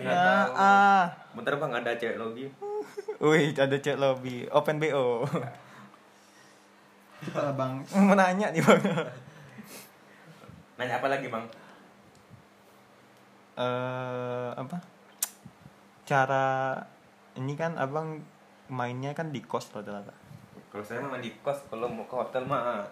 ya 0.00 0.24
ah 0.56 1.04
Bentar 1.34 1.54
bang 1.54 1.72
ada 1.74 1.90
cewek 1.92 2.16
lobby. 2.16 2.46
Wih, 3.24 3.52
ada 3.52 3.76
chat 3.76 3.98
lobby, 3.98 4.46
open 4.48 4.78
BO. 4.78 5.26
Kita 7.20 7.52
bang, 7.52 7.72
mau 8.04 8.14
nanya 8.14 8.48
nih 8.48 8.60
bang. 8.60 8.80
Nanya 10.76 10.94
apa 10.98 11.06
lagi 11.08 11.26
bang? 11.26 11.44
Eh 13.54 14.50
apa? 14.54 14.78
Cara 16.04 16.76
ini 17.38 17.54
kan 17.54 17.78
abang 17.78 18.20
mainnya 18.68 19.14
kan 19.14 19.30
di 19.30 19.40
kos 19.42 19.70
rata-rata. 19.70 20.12
Kalau 20.72 20.84
saya 20.84 21.00
mah 21.06 21.22
di 21.22 21.30
kos, 21.38 21.70
kalau 21.70 21.86
mau 21.86 22.04
ke 22.06 22.14
hotel 22.18 22.42
mah 22.46 22.82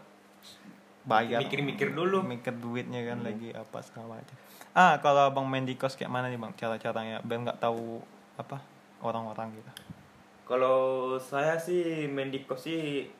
Bayar. 1.02 1.42
Mikir-mikir 1.42 1.98
dulu. 1.98 2.22
Mikir 2.22 2.54
duitnya 2.62 3.02
kan 3.02 3.18
Hmm. 3.22 3.26
lagi 3.26 3.50
apa 3.50 3.78
segala 3.82 4.22
macam. 4.22 4.36
Ah, 4.72 4.94
kalau 5.02 5.26
abang 5.26 5.44
main 5.50 5.66
di 5.66 5.74
kos 5.74 5.98
kayak 5.98 6.14
mana 6.14 6.30
nih 6.30 6.38
bang? 6.38 6.54
Cara-caranya 6.54 7.18
biar 7.26 7.42
nggak 7.42 7.58
tahu 7.58 7.98
apa 8.38 8.62
orang-orang 9.02 9.50
gitu. 9.58 9.70
Kalau 10.46 11.18
saya 11.18 11.58
sih 11.58 12.06
main 12.06 12.30
di 12.30 12.46
kos 12.46 12.70
sih 12.70 13.10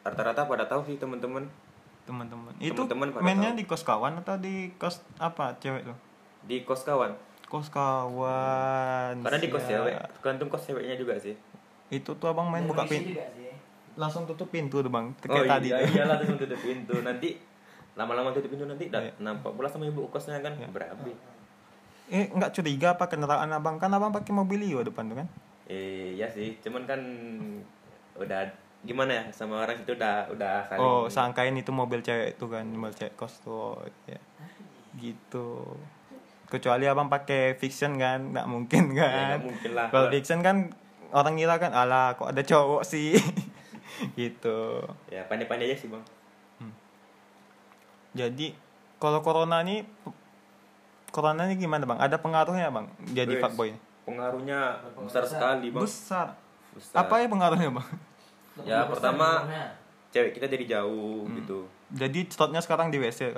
rata-rata 0.00 0.48
pada 0.48 0.64
tahu 0.64 0.88
sih 0.88 0.96
teman-teman. 0.96 1.44
Teman-teman. 2.08 2.56
Itu 2.56 2.88
mainnya 3.20 3.52
tahu. 3.52 3.58
di 3.60 3.64
kos 3.64 3.82
kawan 3.82 4.16
atau 4.18 4.34
di 4.34 4.72
kos 4.74 5.04
apa 5.16 5.52
cewek 5.56 5.84
tuh? 5.84 5.96
Di 6.42 6.64
kos 6.64 6.82
kawan. 6.82 7.12
Kos 7.44 7.68
kawan. 7.68 9.20
Karena 9.20 9.38
di 9.38 9.48
kos 9.48 9.62
cewek, 9.62 9.92
tergantung 10.16 10.48
kos 10.48 10.64
ceweknya 10.64 10.96
juga 10.96 11.14
sih. 11.14 11.36
Itu 11.88 12.16
tuh 12.16 12.28
abang 12.28 12.48
main 12.48 12.64
buka 12.64 12.84
pintu. 12.84 13.12
juga 13.12 13.28
sih. 13.30 13.52
langsung 13.94 14.22
tutup 14.24 14.46
pintu 14.46 14.78
tuh 14.78 14.86
bang 14.86 15.10
Oh 15.10 15.26
kayak 15.26 15.50
tadi 15.50 15.68
iya, 15.68 15.82
iyalah 15.82 16.22
tuh 16.22 16.38
tutup 16.46 16.54
pintu 16.56 17.02
nanti 17.02 17.34
lama-lama 17.92 18.30
tutup 18.30 18.46
pintu 18.48 18.62
nanti 18.62 18.86
dah 18.86 19.02
Iya. 19.02 19.10
nampak 19.18 19.50
pula 19.50 19.66
sama 19.66 19.84
ibu 19.84 20.06
kosnya 20.06 20.38
kan 20.38 20.54
Iya. 20.54 20.70
berabi. 20.70 21.10
eh 22.06 22.30
nggak 22.30 22.54
curiga 22.54 22.94
apa 22.94 23.04
kendaraan 23.04 23.50
abang 23.50 23.74
kan 23.76 23.90
abang 23.90 24.14
pakai 24.14 24.30
mobilio 24.30 24.86
depan 24.86 25.10
tuh 25.10 25.18
kan 25.18 25.26
Eh, 25.66 26.14
iya 26.14 26.24
sih, 26.24 26.62
cuman 26.62 26.86
kan 26.86 27.00
udah 28.14 28.46
gimana 28.80 29.10
ya 29.12 29.24
sama 29.30 29.58
orang 29.58 29.74
itu 29.76 29.90
udah 29.90 30.30
udah 30.30 30.62
saling 30.64 30.80
oh 30.80 31.04
sangkain 31.06 31.54
itu 31.54 31.70
mobil 31.70 31.98
cewek 31.98 32.34
itu 32.34 32.44
kan 32.46 32.62
mobil 32.64 32.94
cewek 32.94 33.14
kos 33.14 33.42
tuh 33.42 33.74
ya. 34.04 34.18
gitu 34.94 35.66
kecuali 36.46 36.86
abang 36.86 37.06
pakai 37.06 37.54
fiction 37.54 37.96
kan 37.96 38.32
nggak 38.32 38.46
mungkin 38.46 38.82
Ya, 38.90 39.02
kan 39.02 39.18
nggak 39.34 39.42
mungkin 39.44 39.70
lah. 39.74 39.86
kalau 39.90 40.06
fiction 40.08 40.40
kan 40.40 40.56
orang 41.10 41.34
ngira 41.34 41.56
kan 41.56 41.72
alah 41.72 42.14
kok 42.14 42.30
ada 42.30 42.40
cowok 42.40 42.82
sih 42.82 43.18
gitu 44.20 44.80
ya 45.08 45.26
pandai-pandai 45.26 45.66
aja 45.66 45.76
sih 45.76 45.88
bang. 45.88 46.04
jadi 48.14 48.54
kalau 48.96 49.20
corona 49.20 49.60
ini 49.60 49.84
corona 51.10 51.44
ini 51.44 51.56
gimana 51.56 51.84
bang 51.84 51.98
ada 51.98 52.16
pengaruhnya 52.16 52.70
bang 52.70 52.86
jadi 53.10 53.38
fuckboy 53.38 53.74
Pengaruhnya 54.04 54.80
besar 54.96 55.20
sekali 55.22 55.68
bang. 55.68 55.82
besar 55.82 56.28
Besar. 56.72 56.94
apa 56.96 57.14
ya 57.18 57.26
pengaruhnya 57.26 57.68
bang 57.70 57.88
Ya 58.64 58.84
pertama 58.84 59.44
cewek 60.08 60.32
kita 60.32 60.46
jadi 60.46 60.64
jauh 60.72 61.22
Hmm. 61.22 61.36
gitu. 61.36 61.68
jadi 61.90 62.18
slotnya 62.26 62.58
sekarang 62.58 62.88
di 62.88 62.96
wc 62.96 63.28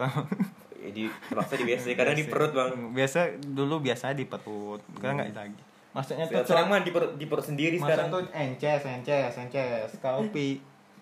Ya, 0.80 0.88
di 0.96 1.06
terpaksa 1.28 1.54
di 1.54 1.64
WC 1.66 1.86
kadang 1.92 2.14
di 2.14 2.24
perut 2.24 2.50
bang. 2.50 2.70
biasa 2.90 3.38
dulu 3.38 3.78
biasa 3.80 4.10
di 4.10 4.24
perut 4.24 4.80
sekarang 4.90 5.20
nggak 5.20 5.28
lagi 5.30 5.60
maksudnya 5.90 6.24
tuh 6.24 6.40
Sekarang 6.40 6.66
mah 6.66 6.80
di 6.80 6.88
perut 6.88 7.10
di 7.14 7.24
perut 7.26 7.42
sendiri 7.42 7.76
Maksudnya 7.76 8.00
sekarang. 8.00 8.08
tuh 8.08 8.20
ences 8.32 8.80
ences 8.88 9.32
ences 9.36 9.88
kau 9.98 10.20
pi 10.26 10.58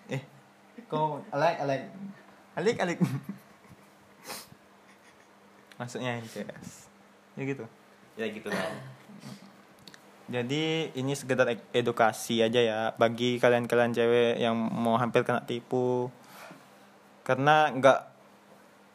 eh 0.07 0.21
kau 0.85 1.17
alek 1.29 1.55
alek 1.59 1.81
alik 2.55 2.75
alik 2.77 2.97
maksudnya 5.79 6.17
ences 6.17 6.89
ya 7.33 7.41
gitu 7.41 7.63
Ya 8.13 8.25
gitu 8.27 8.51
lah. 8.51 8.59
jadi 10.29 10.93
ini 10.93 11.17
sekedar 11.17 11.49
ek- 11.49 11.73
edukasi 11.73 12.39
aja 12.39 12.61
ya 12.61 12.79
bagi 12.95 13.41
kalian-kalian 13.41 13.91
cewek 13.91 14.37
yang 14.37 14.53
mau 14.55 14.95
hampir 14.95 15.25
kena 15.25 15.41
tipu. 15.41 16.13
Karena 17.25 17.73
nggak 17.73 17.99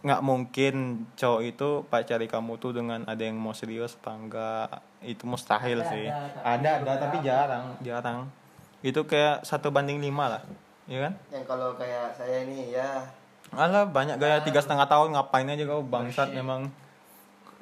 nggak 0.04 0.20
mungkin 0.20 1.08
cowok 1.16 1.42
itu 1.42 1.68
pacari 1.88 2.28
kamu 2.28 2.60
tuh 2.60 2.76
dengan 2.76 3.02
ada 3.08 3.24
yang 3.24 3.40
mau 3.40 3.56
serius 3.56 3.96
apa 3.98 4.12
enggak 4.12 4.68
itu 5.00 5.24
mustahil 5.24 5.80
Ada, 5.80 5.90
sih. 5.90 6.06
ada, 6.06 6.28
tapi 6.28 6.44
ada 6.44 6.70
ada 6.76 6.92
tapi 7.00 7.16
jarang. 7.24 7.64
Jarang. 7.80 8.18
Itu 8.84 9.08
kayak 9.08 9.42
satu 9.42 9.72
banding 9.72 9.98
lima 9.98 10.28
lah 10.38 10.42
ya 10.84 11.08
kan? 11.08 11.12
Yang 11.32 11.44
kalau 11.48 11.72
kayak 11.74 12.12
saya 12.12 12.44
ini 12.44 12.76
ya. 12.76 13.00
Alah 13.54 13.86
banyak 13.88 14.20
gaya 14.20 14.44
tiga 14.44 14.60
setengah 14.60 14.84
tahun 14.84 15.14
ngapain 15.16 15.48
aja 15.48 15.64
kau 15.64 15.80
bangsat 15.80 16.30
memang. 16.36 16.68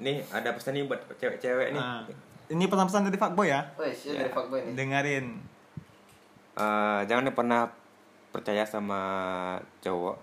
Nih 0.03 0.27
ada 0.35 0.51
pesan 0.51 0.75
nih 0.75 0.85
buat 0.89 0.99
cewek-cewek 1.17 1.73
nih. 1.73 1.83
Nah, 1.83 2.03
ini 2.51 2.65
pesan-pesan 2.67 3.07
dari 3.07 3.19
fuckboy 3.21 3.49
ya? 3.53 3.63
Wes, 3.79 4.09
ya 4.09 4.19
dari 4.19 4.33
fuckboy 4.33 4.59
nih. 4.67 4.75
dengerin. 4.75 5.27
Eh, 6.53 7.01
jangan 7.07 7.31
pernah 7.33 7.71
percaya 8.33 8.65
sama 8.67 9.01
cowok. 9.85 10.17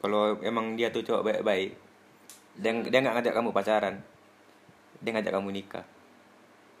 Kalau 0.00 0.38
emang 0.40 0.78
dia 0.78 0.88
tuh 0.94 1.02
cowok 1.02 1.24
baik-baik 1.26 1.86
dia 2.56 2.72
dia 2.72 2.98
nggak 3.04 3.14
ngajak 3.20 3.34
kamu 3.36 3.50
pacaran. 3.52 3.94
Dia 5.04 5.10
ngajak 5.12 5.32
kamu 5.36 5.48
nikah. 5.52 5.84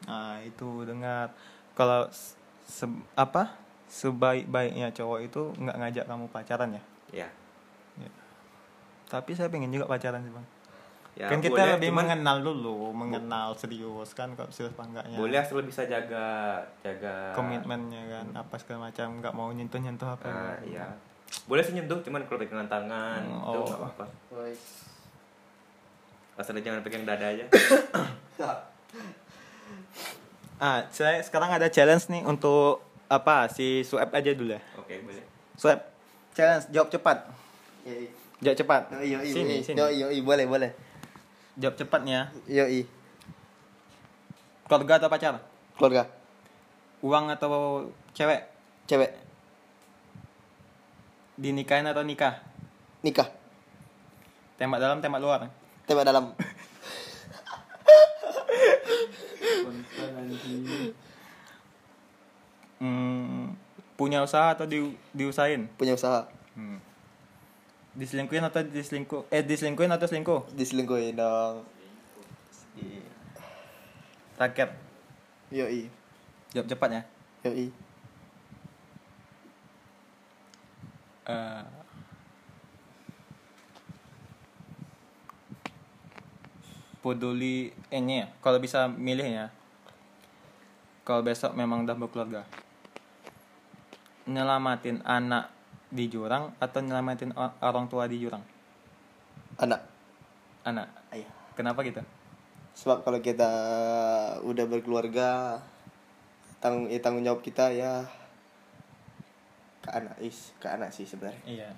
Nah, 0.08 0.40
itu 0.40 0.84
dengar. 0.88 1.36
Kalau 1.76 2.08
se- 2.64 3.04
apa? 3.12 3.52
Sebaik-baiknya 3.86 4.90
cowok 4.96 5.20
itu 5.22 5.42
nggak 5.60 5.76
ngajak 5.78 6.04
kamu 6.08 6.24
pacaran 6.32 6.74
ya. 6.74 6.82
ya 7.12 7.28
Tapi 9.06 9.38
saya 9.38 9.46
pengen 9.46 9.70
juga 9.70 9.86
pacaran 9.86 10.24
sih 10.24 10.32
bang. 10.32 10.46
Ya 11.16 11.32
kan 11.32 11.40
kita 11.40 11.56
boleh, 11.56 11.72
lebih 11.80 11.90
cuman 11.90 12.04
mengenal 12.04 12.36
dulu, 12.44 12.92
mengenal 12.92 13.56
serius 13.56 14.12
kan 14.12 14.36
kalau 14.36 14.52
serius 14.52 14.76
apa 14.76 14.84
enggaknya. 14.84 15.16
boleh 15.16 15.38
asal 15.40 15.64
bisa 15.64 15.88
jaga 15.88 16.60
jaga 16.84 17.32
Komitmennya 17.32 18.02
kan 18.20 18.26
apa 18.36 18.54
segala 18.60 18.92
macam 18.92 19.16
nggak 19.24 19.32
mau 19.32 19.48
nyentuh 19.48 19.80
nyentuh 19.80 20.12
apa. 20.12 20.28
Ah, 20.28 20.56
iya 20.60 20.86
boleh 21.48 21.64
sih 21.64 21.72
nyentuh 21.72 21.98
cuman 22.04 22.22
kalau 22.28 22.38
pegangan 22.38 22.68
tangan 22.68 23.20
Hmm, 23.24 23.40
itu 23.42 23.58
oh. 23.58 23.64
nggak 23.64 23.80
apa-apa 23.80 24.04
Wes. 24.36 24.60
asal 26.36 26.52
jangan 26.60 26.84
pegang 26.84 27.08
dada 27.08 27.26
aja 27.32 27.44
Ah, 30.56 30.88
saya 30.88 31.20
sekarang 31.20 31.52
ada 31.52 31.68
challenge 31.68 32.08
nih 32.08 32.24
untuk 32.24 32.80
apa 33.12 33.44
si 33.48 33.84
Sueb 33.84 34.08
aja 34.08 34.32
dulu 34.32 34.56
ya. 34.56 34.60
oke 34.76 34.94
boleh 35.04 35.24
Sueb, 35.56 35.80
challenge 36.36 36.68
jawab 36.68 36.92
cepat. 36.92 37.24
Yoi. 37.88 38.08
Jawab 38.44 38.56
cepat. 38.60 38.82
Yoi, 38.92 39.08
yoi, 39.08 39.24
sini, 39.24 39.54
yoi. 39.56 39.64
sini. 39.64 39.76
Yoi, 39.80 40.20
boleh, 40.20 40.44
boleh. 40.44 40.70
Jawab 41.56 41.76
cepatnya. 41.80 42.28
Yoi. 42.44 42.84
Keluarga 44.68 45.00
atau 45.00 45.08
pacar? 45.08 45.34
Keluarga. 45.80 46.04
Uang 47.00 47.32
atau 47.32 47.88
cewek? 48.12 48.44
Cewek. 48.84 49.16
Dinikahin 51.40 51.88
atau 51.88 52.04
nikah? 52.04 52.44
Nikah. 53.00 53.28
Tembak 54.56 54.80
dalam, 54.80 55.00
tembak 55.00 55.20
luar. 55.20 55.40
Tembak 55.84 56.04
dalam. 56.04 56.32
Hmm, 62.76 63.56
punya 63.96 64.20
usaha 64.20 64.52
atau 64.52 64.68
di, 64.68 64.92
diusahain? 65.16 65.64
Punya 65.80 65.96
usaha. 65.96 66.28
Hmm. 66.52 66.76
Diselingkuhin 67.96 68.44
atau 68.44 68.60
diselingkuh? 68.60 69.32
Eh, 69.32 69.40
diselingkuhin 69.40 69.88
atau 69.88 70.04
selingkuh? 70.04 70.52
Diselingkuhin 70.52 71.16
dong. 71.16 71.64
Rakyat. 74.36 74.70
Yoi. 75.48 75.88
Jawab 76.52 76.68
cepat 76.68 76.88
ya. 76.92 77.02
Yoi. 77.48 77.72
Eh, 81.26 81.64
peduli 87.06 87.70
ini 87.94 88.22
ya 88.22 88.26
kalau 88.42 88.58
bisa 88.58 88.90
milih 88.90 89.30
ya 89.30 89.46
kalau 91.06 91.22
besok 91.22 91.54
memang 91.54 91.86
udah 91.86 91.94
berkeluarga 91.94 92.42
nyelamatin 94.26 95.06
anak 95.06 95.55
di 95.96 96.12
jurang 96.12 96.52
atau 96.60 96.84
nyelamatin 96.84 97.32
orang 97.64 97.88
tua 97.88 98.04
di 98.04 98.20
jurang? 98.20 98.44
Anak. 99.56 99.80
anak. 100.68 100.86
Ayah. 101.08 101.32
kenapa 101.56 101.80
gitu? 101.80 102.04
Sebab 102.76 103.00
kalau 103.00 103.24
kita 103.24 103.48
udah 104.44 104.64
berkeluarga, 104.68 105.56
tanggung 106.60 106.92
eh, 106.92 107.00
tanggung 107.00 107.24
jawab 107.24 107.40
kita 107.40 107.72
ya 107.72 108.04
ke 109.80 109.90
anak 109.94 110.16
is 110.20 110.52
ke 110.60 110.66
anak 110.68 110.92
sih 110.92 111.08
sebenarnya. 111.08 111.40
iya. 111.48 111.70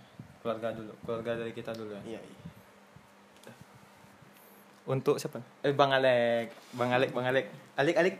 Keluarga 0.42 0.74
dulu 0.74 0.92
keluarga 1.06 1.38
dari 1.38 1.52
kita 1.54 1.70
dulu 1.76 1.94
ya. 1.94 2.18
Iya. 2.18 2.20
iya. 2.24 2.38
untuk 4.88 5.20
siapa? 5.20 5.44
Eh 5.60 5.76
bang 5.76 5.92
Alek. 5.92 6.48
Bang 6.74 6.90
Alek 6.90 7.12
bang 7.12 7.26
Alek. 7.28 7.46
Alik 7.76 7.96
Alik 8.00 8.16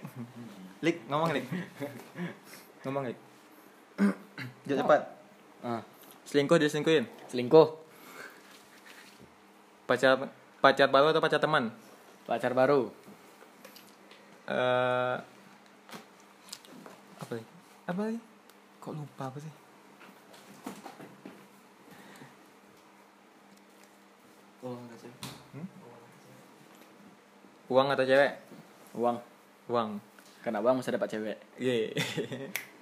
Lik 0.84 0.96
ngomong 1.11 1.34
Lik. 1.34 1.46
Ngomong 2.87 3.11
Lik. 3.11 3.18
Jawab 4.68 4.78
cepat 4.84 5.17
Ah, 5.59 5.83
selingkuh 6.23 6.59
diselingkuhin? 6.62 7.07
Selingkuh. 7.27 7.68
pacar 9.88 10.31
pacar 10.61 10.87
baru 10.92 11.11
atau 11.11 11.23
pacar 11.25 11.40
teman? 11.42 11.73
Pacar 12.29 12.53
baru. 12.55 12.92
eh 14.49 15.16
apa 17.21 17.33
sih 17.37 17.47
apa 17.85 18.01
sih 18.09 18.21
kok 18.81 18.94
lupa 18.97 19.25
apa 19.29 19.38
sih? 19.42 19.53
Uang 27.68 27.92
atau 27.92 28.05
cewek? 28.07 28.33
Uang. 28.97 29.16
uang. 29.68 30.01
Karena 30.40 30.64
uang 30.64 30.81
bisa 30.81 30.94
dapat 30.94 31.12
cewek. 31.12 31.37
Iya. 31.61 31.92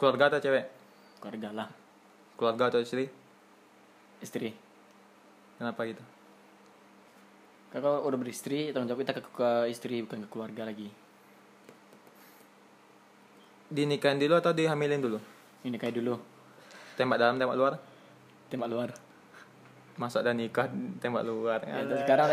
keluarga 0.00 0.32
atau 0.32 0.40
cewek 0.40 0.79
Keluarga 1.20 1.48
lah. 1.52 1.68
keluarga 2.40 2.72
atau 2.72 2.80
istri? 2.80 3.04
Istri. 4.24 4.56
kenapa 5.60 5.84
gitu? 5.84 6.00
Kalau 7.70 8.02
udah 8.02 8.18
beristri, 8.18 8.72
tanggung 8.72 8.90
jawab 8.90 9.04
kita 9.04 9.12
ke, 9.20 9.22
ke 9.30 9.50
istri 9.68 10.00
bukan 10.02 10.24
ke 10.24 10.28
keluarga 10.32 10.64
lagi. 10.64 10.88
dinikahin 13.70 14.18
dulu 14.18 14.34
atau 14.34 14.50
dihamilin 14.50 14.98
dulu? 14.98 15.18
Ini 15.62 15.78
kayak 15.78 15.94
dulu, 15.94 16.18
tembak 16.98 17.22
dalam 17.22 17.38
tembak 17.38 17.54
luar? 17.54 17.74
Tembak 18.50 18.66
luar. 18.72 18.90
masuk 20.00 20.24
dan 20.24 20.40
nikah 20.40 20.64
tembak 20.96 21.28
luar? 21.28 21.60
Ya, 21.60 21.84
sekarang 21.84 22.32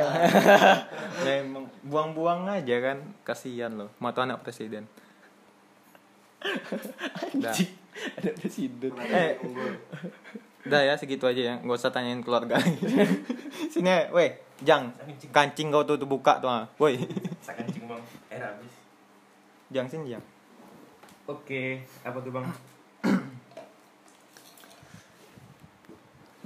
memang 1.28 1.68
buang-buang 1.84 2.48
aja 2.48 2.80
kan. 2.80 2.98
Kasihan 3.28 3.76
loh. 3.76 3.92
Mau 4.00 4.16
tuh 4.16 4.24
anak 4.24 4.40
presiden. 4.40 4.88
Dah. 7.44 7.52
Ada 8.18 8.32
presiden. 8.38 8.92
eh 9.00 9.38
Udah 10.68 10.82
ya 10.84 10.94
segitu 11.00 11.24
aja 11.24 11.42
ya, 11.42 11.56
nggak 11.64 11.80
usah 11.80 11.96
tanyain 11.96 12.20
keluarga. 12.20 12.60
Sini, 13.72 13.88
ya, 13.88 14.12
weh, 14.12 14.36
Jang, 14.66 14.92
kancing 15.32 15.72
kau 15.72 15.88
tuh, 15.88 15.96
tuh 15.96 16.10
buka 16.10 16.44
tuh, 16.44 16.52
ah. 16.52 16.68
woi. 16.76 17.00
Saya 17.46 17.64
kencing 17.64 17.88
bang, 17.88 18.02
air 18.28 18.44
habis. 18.44 18.74
Jang 19.72 19.88
sini 19.88 20.12
Jang. 20.12 20.24
Oke, 21.28 21.84
apa 22.04 22.18
tuh 22.20 22.32
bang? 22.36 22.46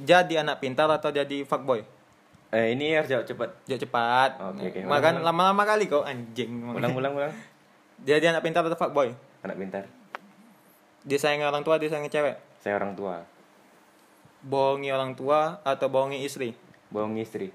Jadi 0.09 0.33
anak 0.37 0.57
pintar 0.57 0.89
atau 0.89 1.13
jadi 1.13 1.45
fuckboy? 1.45 1.85
Eh 2.49 2.73
ini 2.73 2.97
harus 2.97 3.05
jawab 3.05 3.25
cepat. 3.29 3.49
Jawab 3.69 3.81
cepat. 3.85 4.31
Oke, 4.41 4.65
oke. 4.73 4.81
Makan 4.83 4.89
Ulang, 4.89 5.01
ulang. 5.21 5.53
lama-lama 5.53 5.63
kali 5.63 5.85
kau 5.85 6.01
anjing. 6.01 6.65
Ulang 6.73 6.97
ulang 6.97 7.13
ulang. 7.13 7.33
Jadi 8.01 8.25
anak 8.25 8.41
pintar 8.41 8.65
atau 8.65 8.73
fuckboy? 8.73 9.13
Anak 9.45 9.61
pintar. 9.61 9.85
Dia 11.01 11.17
sayang 11.17 11.49
orang 11.49 11.65
tua, 11.65 11.81
dia 11.81 11.89
sayang 11.89 12.05
cewek. 12.05 12.37
Saya 12.61 12.77
orang 12.77 12.93
tua. 12.93 13.25
Bohongi 14.45 14.93
orang 14.93 15.17
tua 15.17 15.61
atau 15.65 15.89
bohongi 15.89 16.21
istri? 16.21 16.53
Bohong 16.93 17.17
istri. 17.17 17.49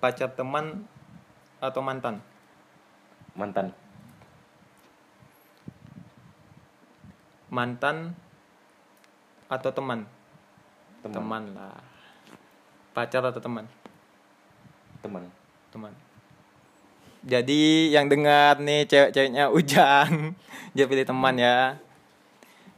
Pacar 0.00 0.32
teman 0.32 0.88
atau 1.60 1.80
mantan? 1.84 2.20
Mantan. 3.36 3.72
Mantan 7.52 8.16
atau 9.48 9.70
teman? 9.72 10.04
Teman. 11.04 11.14
Teman 11.16 11.44
lah. 11.56 11.80
Pacar 12.96 13.20
atau 13.24 13.40
teman? 13.40 13.68
Teman. 15.04 15.28
Teman. 15.72 16.05
Jadi 17.26 17.90
yang 17.90 18.06
dengar 18.06 18.62
nih 18.62 18.86
cewek-ceweknya 18.86 19.50
Ujang, 19.50 20.38
dia 20.78 20.86
pilih 20.86 21.02
teman 21.02 21.34
ya. 21.34 21.74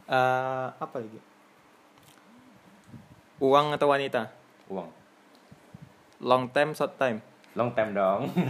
Eh, 0.09 0.67
apa 0.73 0.95
lagi? 0.97 1.21
Uang 3.37 3.77
atau 3.77 3.93
wanita? 3.93 4.33
Uang. 4.73 4.89
Long 6.17 6.49
time, 6.49 6.73
short 6.73 6.97
time. 6.97 7.21
Long 7.53 7.77
time 7.77 7.93
dong. 7.93 8.33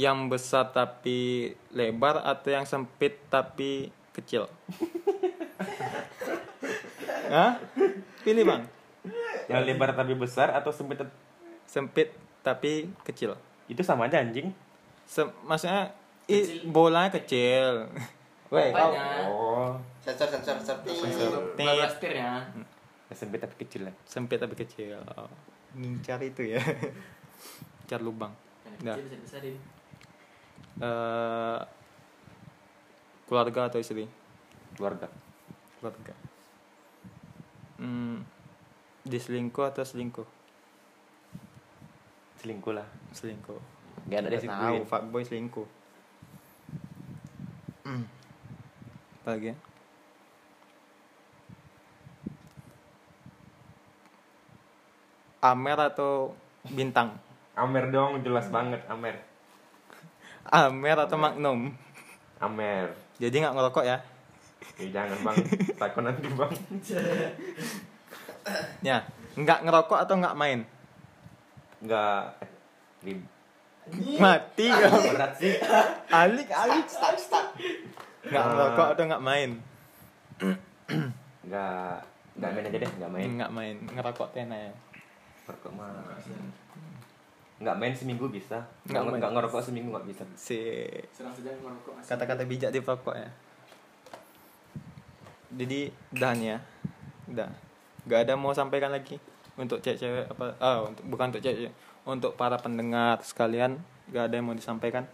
Yang 0.00 0.18
besar 0.32 0.72
tapi 0.72 1.52
lebar 1.76 2.24
atau 2.24 2.48
yang 2.48 2.64
sempit 2.64 3.20
tapi 3.28 3.92
kecil? 4.16 4.48
Hah? 7.28 7.60
Pilih 8.22 8.44
bang. 8.44 8.62
Yang 9.48 9.60
lebar 9.66 9.90
tapi 9.92 10.12
besar 10.14 10.52
atau 10.52 10.70
sempit 10.70 11.00
Sempit 11.64 12.10
tapi 12.40 12.90
kecil. 13.04 13.36
itu 13.70 13.86
sama 13.86 14.10
aja 14.10 14.18
anjing. 14.18 14.50
Sem- 15.06 15.30
maksudnya 15.46 15.94
i, 16.26 16.66
bolanya 16.66 17.14
kecil. 17.14 17.86
Weh. 18.54 18.74
Oh, 18.74 19.78
Sensor 20.02 20.26
sensor 20.26 20.58
sensor. 20.58 20.82
Sensor. 20.90 21.54
Berapa 21.54 21.86
setirnya? 21.86 22.50
sempit 23.10 23.42
tapi 23.42 23.54
kecil 23.58 23.90
lah. 23.90 23.94
sempit 24.06 24.38
tapi 24.38 24.54
kecil. 24.54 24.98
Oh, 25.18 25.26
ngincar 25.74 26.18
itu 26.22 26.54
ya. 26.54 26.62
Ngincar 27.86 28.00
lubang. 28.02 28.30
Kecil 28.78 29.06
besarin. 29.18 29.56
Eh, 30.80 31.60
keluarga 33.26 33.66
atau 33.66 33.78
istri? 33.78 34.06
Keluarga. 34.78 35.10
Keluarga. 35.78 36.14
Hmm, 37.80 38.28
diselingkuh 39.08 39.64
atau 39.72 39.80
selingkuh? 39.80 40.28
Selingkuh 42.44 42.76
lah. 42.76 42.84
Selingkuh. 43.16 43.56
Gak 44.12 44.20
ada 44.20 44.28
Udah 44.28 44.40
tahu 44.44 44.76
fuckboy 44.84 45.24
selingkuh. 45.24 45.68
Hmm. 47.88 48.04
Apa 49.24 49.28
lagi 49.32 49.46
ya? 49.52 49.56
Amer 55.40 55.78
atau 55.80 56.36
bintang? 56.68 57.16
Amer 57.56 57.88
dong, 57.88 58.20
jelas 58.20 58.52
banget 58.52 58.84
Amer. 58.92 59.16
Amer 60.52 60.96
atau 61.00 61.16
Magnum? 61.16 61.72
Amer. 62.36 62.92
Jadi 63.16 63.40
nggak 63.40 63.56
ngerokok 63.56 63.84
ya? 63.88 64.04
Eh, 64.80 64.88
jangan 64.88 65.18
bang, 65.22 65.36
takut 65.76 66.02
nanti 66.04 66.28
bang. 66.28 66.52
Ya, 68.80 69.04
nggak 69.36 69.68
ngerokok 69.68 70.00
atau 70.00 70.16
nggak 70.16 70.34
main? 70.34 70.64
Enggak. 71.84 72.40
Rib. 73.04 73.20
Mati 74.16 74.66
kau. 74.72 74.96
Berat 75.12 75.32
sih. 75.36 75.54
Alik, 76.08 76.48
alik. 76.48 76.86
Stuck 76.88 77.16
stuck. 77.20 77.46
Nggak 78.24 78.44
ngerokok 78.48 78.86
atau 78.96 79.04
nggak 79.06 79.24
main? 79.24 79.50
Enggak. 81.44 82.00
Enggak 82.36 82.50
main 82.56 82.64
aja 82.64 82.78
deh, 82.80 82.90
enggak 82.96 83.12
main. 83.12 83.28
Nggak 83.36 83.52
main. 83.52 83.76
Ngerokok 83.92 84.28
tena 84.32 84.56
ya. 84.56 84.72
Ngerokok 85.46 85.72
mah. 85.76 85.92
Enggak 87.60 87.76
main 87.76 87.92
seminggu 87.92 88.26
bisa. 88.32 88.56
Nggak 88.56 88.88
Enggak 88.88 89.02
main. 89.04 89.14
enggak 89.20 89.32
ngerokok 89.36 89.60
seminggu 89.60 89.88
enggak 89.92 90.06
bisa. 90.08 90.24
Si 90.34 90.58
kata-kata 92.08 92.42
bijak 92.48 92.72
di 92.72 92.80
pokok 92.80 93.14
ya. 93.14 93.28
Jadi 95.54 95.90
nih 96.14 96.48
ya. 96.54 96.58
Udah. 97.30 97.50
Gak 98.06 98.20
ada 98.26 98.34
mau 98.38 98.54
sampaikan 98.56 98.90
lagi 98.94 99.20
untuk 99.60 99.84
cewek-cewek 99.84 100.32
apa 100.32 100.56
ah 100.56 100.88
untuk 100.88 101.04
bukan 101.04 101.36
untuk 101.36 101.44
cewek 101.44 101.72
untuk 102.08 102.32
para 102.38 102.56
pendengar 102.56 103.20
sekalian 103.20 103.76
gak 104.08 104.32
ada 104.32 104.34
yang 104.40 104.48
mau 104.48 104.56
disampaikan 104.56 105.04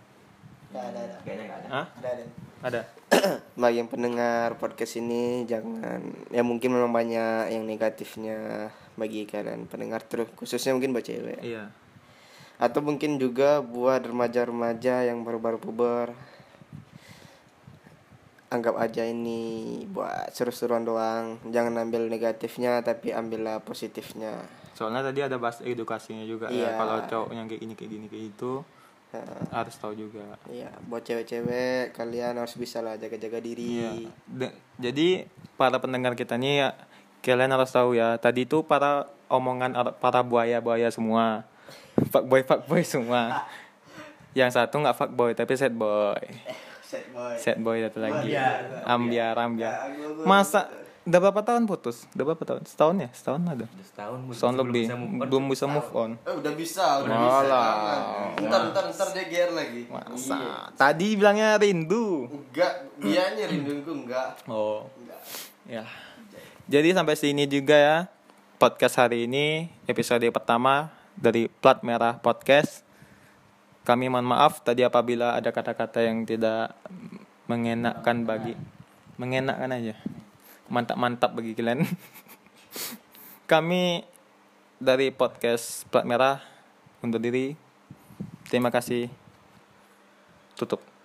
Ada 0.70 0.92
ada 0.92 1.00
ada. 1.02 1.16
Kayaknya 1.26 1.44
enggak 1.46 1.58
ada. 1.58 1.68
Hah? 1.70 1.86
Ada 1.98 2.08
ada. 2.08 2.24
ada 2.62 2.80
Bagi 3.62 3.76
yang 3.82 3.90
pendengar 3.90 4.48
podcast 4.60 4.98
ini 5.02 5.46
jangan 5.50 6.00
ya 6.30 6.46
mungkin 6.46 6.74
memang 6.74 6.94
banyak 6.94 7.54
yang 7.54 7.64
negatifnya 7.66 8.70
bagi 8.94 9.28
kalian 9.28 9.68
pendengar 9.68 10.00
terus 10.06 10.30
khususnya 10.34 10.72
mungkin 10.72 10.94
buat 10.94 11.04
cewek 11.04 11.42
iya 11.44 11.68
atau 12.56 12.80
mungkin 12.80 13.20
juga 13.20 13.60
buat 13.60 14.00
remaja-remaja 14.00 15.04
yang 15.04 15.20
baru-baru 15.28 15.60
puber 15.60 16.16
anggap 18.48 18.74
aja 18.76 19.02
ini 19.02 19.40
buat 19.86 20.30
seru-seruan 20.30 20.82
doang 20.82 21.42
jangan 21.46 21.74
ambil 21.78 22.06
negatifnya 22.06 22.78
tapi 22.80 23.10
ambillah 23.10 23.58
positifnya 23.60 24.38
soalnya 24.72 25.02
tadi 25.02 25.20
ada 25.20 25.34
bahas 25.36 25.58
edukasinya 25.60 26.22
juga 26.22 26.46
Iya. 26.46 26.68
ya 26.68 26.76
kalau 26.76 26.96
cowok 27.04 27.30
yang 27.32 27.46
kayak 27.46 27.60
gini 27.60 27.74
kayak 27.74 27.90
gini 27.90 28.06
kayak 28.06 28.26
itu 28.30 28.52
Nah, 29.06 29.22
harus 29.54 29.72
tahu 29.72 29.94
juga 29.96 30.34
Iya, 30.44 30.68
buat 30.82 31.00
cewek-cewek 31.00 31.94
kalian 31.94 32.36
harus 32.36 32.52
bisa 32.52 32.82
lah 32.82 32.94
jaga-jaga 32.94 33.38
diri. 33.38 33.80
Iya. 33.80 34.10
De- 34.26 34.56
jadi 34.82 35.08
para 35.54 35.78
pendengar 35.78 36.12
kita 36.12 36.34
nih 36.34 36.54
ya, 36.58 36.68
kalian 37.22 37.48
harus 37.48 37.70
tahu 37.70 37.94
ya. 37.94 38.18
Tadi 38.18 38.44
itu 38.44 38.66
para 38.66 39.06
omongan 39.26 39.72
ar- 39.72 39.94
para 39.94 40.20
buaya-buaya 40.20 40.90
semua. 40.90 41.46
Fuckboy 42.04 42.42
fuckboy 42.42 42.82
semua. 42.84 43.46
Yang 44.34 44.58
satu 44.58 44.74
nggak 44.76 44.98
fuckboy 44.98 45.32
tapi 45.32 45.54
sad 45.54 45.72
boy. 45.72 46.18
Set 46.86 47.10
boy. 47.10 47.34
Sad 47.34 47.58
boy 47.58 47.76
satu 47.82 47.98
lagi. 47.98 48.30
Ambiar. 48.30 48.60
Ambiar, 48.86 49.34
ambiar. 49.36 49.74
Masa 50.22 50.70
udah 51.02 51.18
berapa 51.20 51.38
tahun 51.40 51.66
putus? 51.66 52.06
Udah 52.12 52.24
berapa 52.24 52.42
tahun? 52.44 52.62
Setahun 52.62 52.96
ya? 52.98 53.08
Setahun 53.10 53.42
ada. 53.42 53.66
Udah 53.66 53.86
setahun 53.86 54.18
belum- 54.20 54.34
Setahun 54.34 54.54
belum 54.54 54.66
lebih. 54.66 54.84
bisa 54.84 54.94
move 54.94 55.10
on. 55.10 55.26
Belum 55.26 55.44
bisa 55.46 55.64
move 55.66 55.90
on. 55.92 56.10
Eh, 56.16 56.34
udah 56.36 56.52
bisa, 56.54 56.84
udah 57.00 57.10
bisa. 57.10 57.42
Malah. 57.42 57.66
Jangan. 57.66 58.46
Ntar 58.46 58.60
ntar 58.70 58.84
ntar 58.90 59.08
dia 59.10 59.24
gear 59.26 59.50
lagi. 59.50 59.82
Iya. 59.84 60.02
Masa? 60.06 60.38
Tadi 60.72 61.08
bilangnya 61.12 61.48
rindu. 61.56 62.06
Enggak, 62.28 62.72
dianya 62.96 63.44
rinduku 63.44 63.90
enggak. 63.92 64.28
Oh. 64.46 64.86
Enggak. 64.96 65.20
Ya. 65.66 65.84
Jadi 66.66 66.88
sampai 66.92 67.14
sini 67.14 67.44
juga 67.44 67.74
ya 67.74 67.96
podcast 68.56 68.94
hari 68.96 69.26
ini 69.26 69.66
episode 69.84 70.22
pertama 70.30 70.90
dari 71.14 71.50
Plat 71.50 71.82
Merah 71.82 72.14
Podcast. 72.16 72.85
Kami 73.86 74.10
mohon 74.10 74.26
maaf 74.26 74.66
tadi 74.66 74.82
apabila 74.82 75.38
ada 75.38 75.54
kata-kata 75.54 76.02
yang 76.02 76.26
tidak 76.26 76.74
mengenakkan 77.46 78.26
bagi 78.26 78.58
mengenakkan 79.14 79.70
aja. 79.70 79.94
Mantap-mantap 80.66 81.38
bagi 81.38 81.54
kalian. 81.54 81.86
Kami 83.52 84.02
dari 84.82 85.14
podcast 85.14 85.86
Plat 85.86 86.02
Merah 86.02 86.42
undur 86.98 87.22
diri. 87.22 87.54
Terima 88.50 88.74
kasih. 88.74 89.06
Tutup. 90.58 90.95